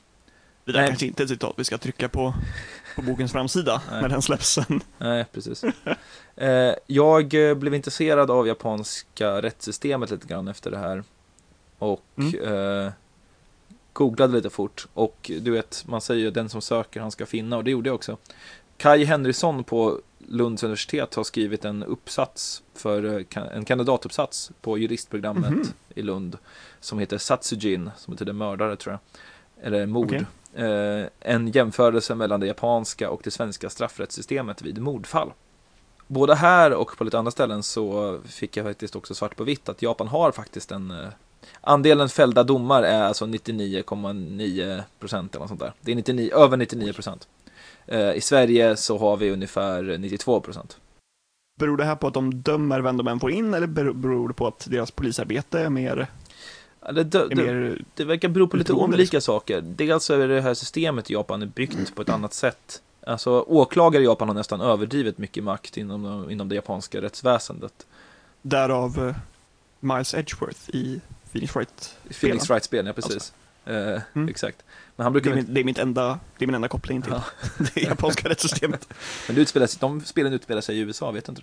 [0.72, 0.88] Det där Nej.
[0.88, 2.34] kanske inte är ett citat vi ska trycka på,
[2.96, 4.02] på bokens framsida Nej.
[4.02, 4.80] när den släpps sen.
[4.98, 5.64] Nej, precis.
[6.36, 11.04] Eh, jag eh, blev intresserad av japanska rättssystemet lite grann efter det här.
[11.78, 12.92] Och eh,
[13.92, 14.86] googlade lite fort.
[14.94, 17.56] Och du vet, man säger ju den som söker han ska finna.
[17.56, 18.16] Och det gjorde jag också.
[18.76, 23.04] Kai Henrysson på Lunds universitet har skrivit en uppsats för
[23.36, 25.66] eh, en kandidatuppsats på juristprogrammet Mhm.
[25.94, 26.38] i Lund.
[26.80, 29.00] Som heter Satsujin, som betyder mördare tror jag.
[29.66, 30.06] Eller mord.
[30.06, 30.24] Okej.
[30.58, 35.32] Eh, en jämförelse mellan det japanska och det svenska straffrättssystemet vid mordfall.
[36.06, 39.68] Både här och på lite andra ställen så fick jag faktiskt också svart på vitt
[39.68, 41.08] att Japan har faktiskt en eh,
[41.60, 45.72] Andelen fällda domar är alltså 99,9 procent eller något sånt där.
[45.80, 47.28] Det är 99, över 99 procent.
[47.86, 50.76] Eh, I Sverige så har vi ungefär 92 procent.
[51.60, 54.28] Beror det här på att de dömer vem de än får in eller beror- beror
[54.28, 56.06] det på att deras polisarbete är mer,
[56.92, 59.60] det, det, det, det verkar bero på lite olika saker.
[59.60, 62.82] Dels är det här systemet i Japan är byggt på ett annat sätt.
[63.06, 67.86] Alltså åklagare i Japan har nästan överdrivet mycket makt inom, inom det japanska rättsväsendet.
[68.42, 69.16] Därav eh,
[69.80, 71.00] Miles Edgeworth i
[71.32, 71.96] Phoenix Wright.
[72.20, 73.32] Phoenix Wright-spelen, ja precis.
[73.64, 74.28] Eh, Mm.
[74.28, 74.64] Exakt.
[74.96, 77.02] Men han brukar Det är, min, det, är mitt enda, det är min enda koppling
[77.02, 77.24] till Ja.
[77.74, 78.88] det japanska rättssystemet.
[79.26, 81.42] Men det utspelar sig, de spelen utspelar sig i USA, vet du inte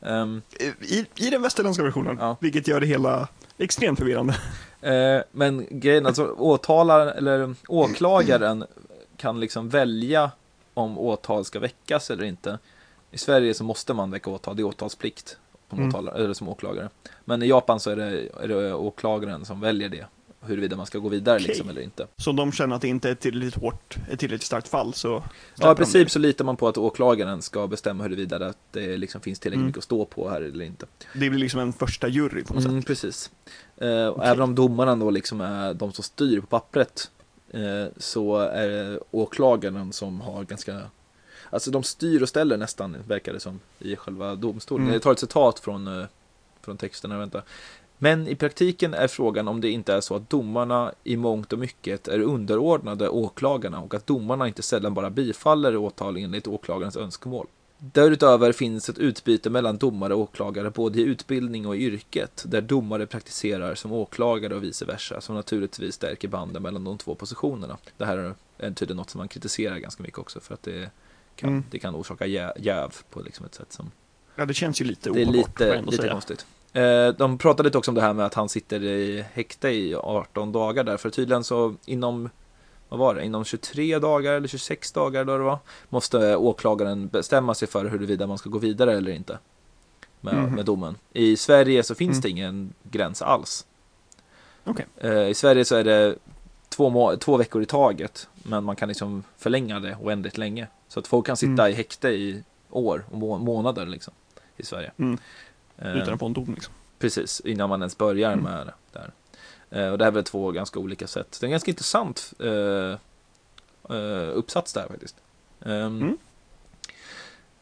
[0.00, 0.08] det?
[0.08, 0.42] Ehm,
[0.80, 2.36] I, I den västerländska versionen, Ja.
[2.40, 3.28] vilket gör det hela
[3.58, 4.34] extremt förvirrande.
[4.80, 8.64] eh, men grejen, alltså åtalaren, eller åklagaren
[9.16, 10.30] kan liksom välja
[10.74, 12.58] om åtal ska väckas eller inte.
[13.10, 15.36] I Sverige så måste man väcka åtal, det är åtalsplikt
[15.68, 15.88] som, Mm.
[15.88, 16.88] åtalare, eller som åklagare.
[17.24, 20.06] Men i Japan så är det, är det åklagaren som väljer det,
[20.46, 21.46] huruvida man ska gå vidare Okej.
[21.48, 22.06] liksom eller inte.
[22.16, 25.22] Så de känner att det inte är ett tillräckligt hårt, ett tillräckligt starkt fall så
[25.56, 29.20] Ja, i princip så litar man på att åklagaren ska bestämma huruvida det, det liksom
[29.20, 29.66] finns tillräckligt Mm.
[29.66, 30.86] mycket att stå på här eller inte.
[31.12, 32.86] Det blir liksom en första jury på något Mm, sätt.
[32.86, 33.30] precis.
[33.76, 34.26] Eh, Okej.
[34.28, 37.10] Även om domarna då liksom är de som styr på pappret
[37.50, 37.60] eh,
[37.96, 40.80] så är det åklagaren som har ganska
[41.50, 44.82] Alltså de styr och ställer nästan, verkar det som, i själva domstolen.
[44.82, 44.92] Mm.
[44.92, 46.06] Jag tar ett citat från, eh,
[46.62, 47.42] från texterna, vänta.
[48.04, 51.58] Men i praktiken är frågan om det inte är så att domarna i mångt och
[51.58, 57.46] mycket är underordnade åklagarna och att domarna inte sällan bara bifaller åtal enligt åklagarens önskemål.
[57.78, 62.60] Därutöver finns ett utbyte mellan domare och åklagare både i utbildning och i yrket, där
[62.60, 67.76] domare praktiserar som åklagare och vice versa, som naturligtvis stärker banden mellan de två positionerna.
[67.96, 70.90] Det här är tydligen något som man kritiserar ganska mycket också, för att det
[71.36, 71.64] kan, Mm.
[71.70, 73.90] det kan orsaka jä- jäv på liksom ett sätt som
[74.36, 76.46] Ja, det känns ju lite det är ohållbart, får jag lite, lite konstigt.
[76.82, 79.94] Eh, de pratade lite också om det här med att han sitter i häkte i
[79.94, 82.30] 18 dagar där, för tydligen så inom
[82.88, 85.58] vad var det, inom 23 dagar eller 26 dagar då det var,
[85.88, 89.38] måste åklagaren bestämma sig för huruvida man ska gå vidare eller inte
[90.20, 90.54] med, Mhm.
[90.54, 90.96] med domen.
[91.12, 92.20] I Sverige så finns Mm.
[92.22, 93.66] det ingen gräns alls.
[94.64, 94.86] Okej.
[94.96, 96.16] Eh, I Sverige så är det
[96.68, 100.66] två, må- två veckor i taget, men man kan liksom förlänga det oändligt länge.
[100.88, 101.66] Så att folk kan sitta Mm.
[101.70, 104.14] i häkte i år och må- månader liksom,
[104.56, 104.92] i Sverige.
[105.78, 105.96] Mm.
[105.96, 106.74] Eh, Utan få en dom liksom.
[106.98, 108.44] Precis, innan man ens börjar Mm.
[108.44, 109.12] med det där.
[109.70, 111.36] Eh, och det här är väl två ganska olika sätt.
[111.40, 112.98] Det är en ganska intressant eh,
[114.34, 115.16] uppsats där faktiskt.
[115.64, 116.18] Ehm, Mm.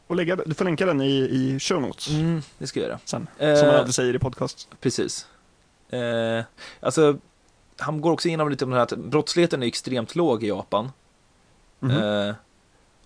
[0.07, 2.99] Och lägga, du får länka den i, i show notes mm, det ska jag göra.
[3.05, 3.27] sen.
[3.39, 4.69] Eh, Som man alltid säger i podcast.
[4.81, 5.27] Precis.
[5.89, 6.45] Eh,
[6.81, 7.17] alltså,
[7.79, 10.93] han går också igenom lite om det här att brottsligheten är extremt låg i Japan.
[11.83, 12.35] Eh,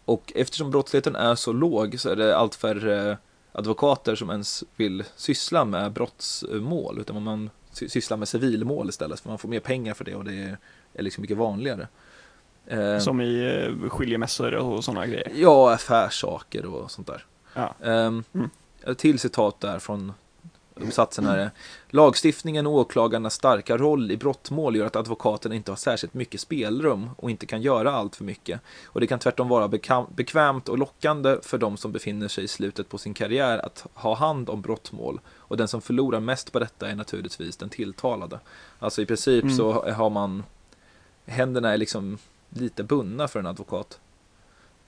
[0.04, 3.18] och eftersom brottsligheten är så låg så är det allt färre
[3.58, 6.98] advokater som ens vill syssla med brottsmål.
[7.00, 9.20] Utan man sy- sysslar med civilmål istället.
[9.20, 10.56] För man får mer pengar för det och det
[10.94, 11.88] är, liksom mycket vanligare.
[12.66, 15.32] Eh, Som i uh, skiljemässor och sådana grejer.
[15.34, 17.24] Ja, affärssaker och sånt där.
[17.54, 17.74] Ja.
[17.80, 18.50] Um, Mm.
[18.86, 20.12] Ett till citat där från
[20.76, 21.50] uppsatsen här är
[21.90, 27.10] Lagstiftningen och åklagarnas starka roll i brottmål gör att advokaten inte har särskilt mycket spelrum
[27.16, 28.60] och inte kan göra allt för mycket.
[28.86, 29.68] Och det kan tvärtom vara
[30.16, 34.14] bekvämt och lockande för de som befinner sig i slutet på sin karriär att ha
[34.14, 35.20] hand om brottmål.
[35.36, 38.40] Och den som förlorar mest på detta är naturligtvis den tilltalade.
[38.78, 39.56] Alltså i princip Mm.
[39.56, 40.42] så har man
[41.26, 42.18] Händerna är liksom
[42.48, 44.00] lite bundna för en advokat.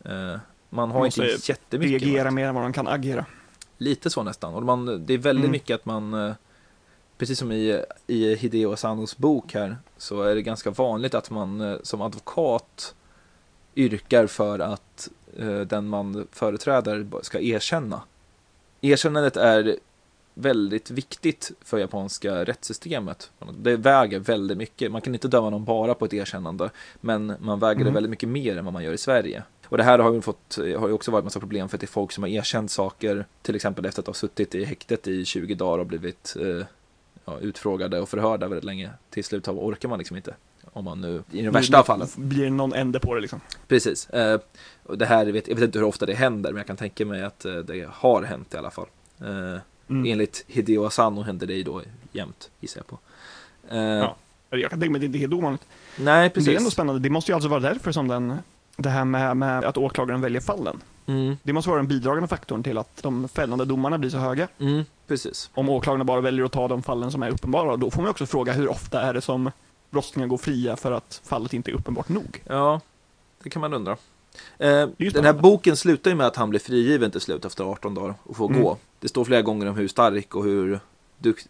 [0.05, 0.37] Eh,
[0.71, 3.27] man har Man inte jättemycket Reagera mer än vad de kan agera.
[3.79, 4.55] Lite så nästan.
[4.55, 5.53] Och man, det är väldigt Mm.
[5.53, 6.33] mycket att man, eh,
[7.19, 11.61] precis som i, i Hideo Asanos bok här, så är det ganska vanligt att man
[11.61, 12.95] eh, som advokat
[13.77, 15.09] yrkar för att
[15.39, 18.03] eh, den man företräder ska erkänna.
[18.81, 19.77] Erkännandet är
[20.35, 23.31] väldigt viktigt för japanska rättssystemet.
[23.59, 24.93] Det väger väldigt mycket.
[24.93, 26.71] Man kan inte döma någon bara på ett erkännande,
[27.01, 27.95] men man väger det Mm.
[27.95, 29.43] väldigt mycket mer än vad man gör i Sverige.
[29.71, 31.85] Och det här har ju, fått, har ju också varit massa problem för att det
[31.85, 35.25] är folk som har erkänt saker, till exempel efter att ha suttit i häktet i
[35.25, 36.67] 20 dagar och blivit eh,
[37.25, 38.91] ja, utfrågade och förhörda väldigt länge.
[39.11, 40.35] Till slut har- orkar man liksom inte.
[40.73, 42.09] Om man nu, i de värsta fallen.
[42.17, 43.41] Blir det någon ände på det liksom.
[43.69, 44.11] Precis.
[44.11, 44.41] Eh,
[44.83, 47.07] och det här, vet, jag vet inte hur ofta det händer, men jag kan tänka
[47.07, 48.87] mig att eh, det har hänt i alla fall.
[49.21, 49.61] Eh,
[49.91, 50.13] Mm.
[50.13, 52.99] Enligt Hideo Asano händer det ju då jämt, gissar jag på.
[53.75, 54.17] Eh, Ja.
[54.51, 55.63] Jag kan tänka mig att det inte är helt ovanligt.
[55.99, 56.47] Nej, precis.
[56.47, 57.01] det är ändå spännande.
[57.01, 58.35] Det måste ju alltså vara därför som den,
[58.83, 60.81] det här med, med att åklagaren väljer fallen.
[61.07, 64.49] Mm, Det måste vara den bidragande faktorn till att de fällande domarna blir så höga.
[64.59, 65.51] mm, precis.
[65.55, 68.27] Om åklagarna bara väljer att ta de fallen som är uppenbara, då får man också
[68.27, 69.51] fråga hur ofta är det som
[69.91, 72.43] brottslingar går fria för att fallet inte är uppenbart nog.
[72.47, 72.81] Ja,
[73.43, 73.97] det kan man undra.
[74.59, 77.95] Eh, den här boken slutar ju med att han blir frigiven till slut efter 18
[77.95, 78.63] dagar och får Mm.
[78.63, 78.77] gå.
[79.01, 80.81] Det står flera gånger om hur stark och hur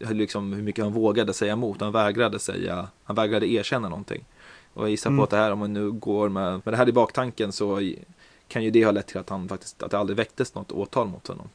[0.09, 1.81] liksom, hur mycket han vågade säga emot.
[1.81, 4.25] Han vägrade säga, han vägrade erkänna någonting.
[4.73, 5.17] Och jag gissar Mm.
[5.17, 7.81] på att det här, om man nu går med, med det här i baktanken så
[8.47, 11.07] kan ju det ha lett till att han faktiskt, att det aldrig väcktes något åtal
[11.07, 11.49] mot honom.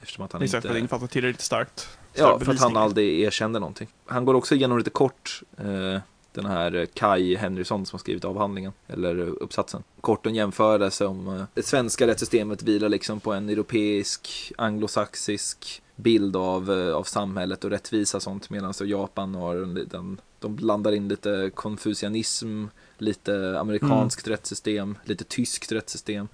[0.00, 1.88] Eftersom att han Exakt, för att det inte, inte fanns tillräckligt starkt.
[2.14, 3.88] ja, för att han aldrig erkände någonting.
[4.06, 6.00] Han går också igenom lite kort eh,
[6.32, 9.82] den här Kai Henrysson som har skrivit avhandlingen, eller uppsatsen.
[10.00, 16.36] Kort en jämförelse om eh, det svenska rättssystemet vilar liksom på en europeisk, anglosaxisk bild
[16.36, 20.56] av, eh, av samhället och rättvisa och sånt medan så Japan har en liten, de
[20.56, 22.64] blandar in lite konfucianism,
[22.98, 26.28] lite amerikanskt rättssystem, lite tyskt rättssystem.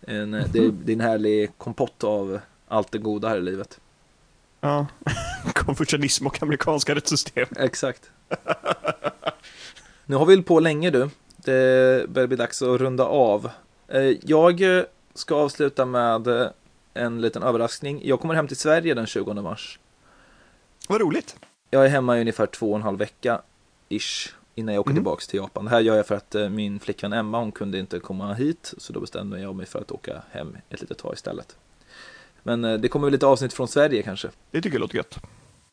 [0.00, 3.80] En, eh, det, det är en härlig kompott av allt det goda här i livet.
[4.60, 4.86] Ja.
[5.54, 7.46] Konfucianism och amerikanska rättssystem.
[7.56, 8.10] Exakt.
[10.06, 11.10] Nu har vi hållit på länge du.
[11.36, 13.50] Det börjar bli dags att runda av.
[13.88, 14.60] Eh, Jag
[15.14, 16.50] ska avsluta med
[16.94, 18.00] en liten överraskning.
[18.04, 19.78] Jag kommer hem till Sverige den 20 mars.
[20.88, 21.36] Vad roligt.
[21.70, 23.40] Jag är hemma i ungefär två och en halv vecka
[23.88, 24.96] ish innan jag åker Mhm.
[24.96, 25.64] tillbaks till Japan.
[25.64, 28.74] Det här gör jag för att eh, min flickvän Emma hon kunde inte komma hit
[28.78, 31.56] så då bestämde jag mig för att åka hem ett litet tag istället.
[32.42, 34.28] Men eh, det kommer väl lite avsnitt från Sverige kanske.
[34.50, 35.18] Det tycker jag låter gött.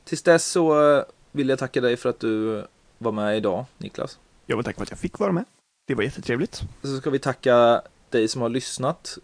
[0.03, 2.63] Tills dess så eh, vill jag tacka dig för att du
[2.97, 4.19] var med idag Niklas.
[4.45, 5.45] Jag vill tacka för att jag fick vara med.
[5.87, 6.61] Det var jättetrevligt.
[6.83, 9.17] Så ska vi tacka dig som har lyssnat.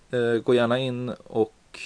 [0.43, 1.79] Gå gärna in och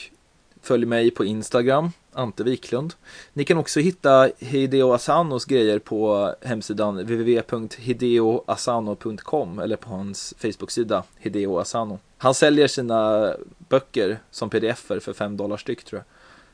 [0.62, 2.94] följ mig på Instagram, Ante Wiklund.
[3.34, 11.60] Ni kan också hitta Hideo Asanos grejer på hemsidan www.hideoasano.com eller på hans Facebook-sida Hideo
[11.60, 12.00] Asano.
[12.18, 16.06] Han säljer sina böcker som pdf-er för 5 dollar styck tror jag.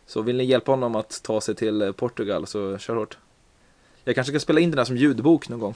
[0.06, 3.18] Så vill ni hjälpa honom att ta sig till Portugal så kör hårt.
[4.04, 5.76] Jag kanske ska spela in den här som ljudbok någon gång.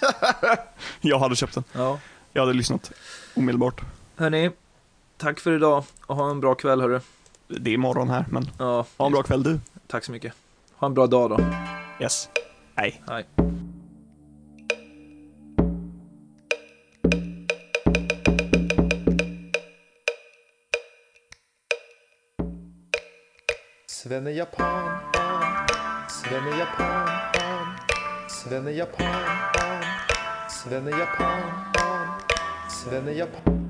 [1.00, 1.64] Jag hade köpt den.
[1.72, 2.00] Ja.
[2.32, 2.92] Jag hade lyssnat
[3.34, 3.80] omedelbart.
[4.16, 4.50] Hörni,
[5.16, 7.00] tack för idag och ha en bra kväll hörru.
[7.48, 9.60] Det är morgon här, men Ja, ha en bra kväll du.
[9.86, 10.32] tack så mycket.
[10.76, 11.38] Ha en bra dag då.
[12.00, 12.28] Yes.
[12.74, 13.02] Hej.
[13.08, 13.26] Hej.
[23.86, 24.98] Svenne Japan,
[26.08, 27.08] Svenne Japan,
[28.28, 29.14] Svenne Japan,
[30.48, 31.42] Svenne Japan,
[32.70, 33.65] Svenne Japan.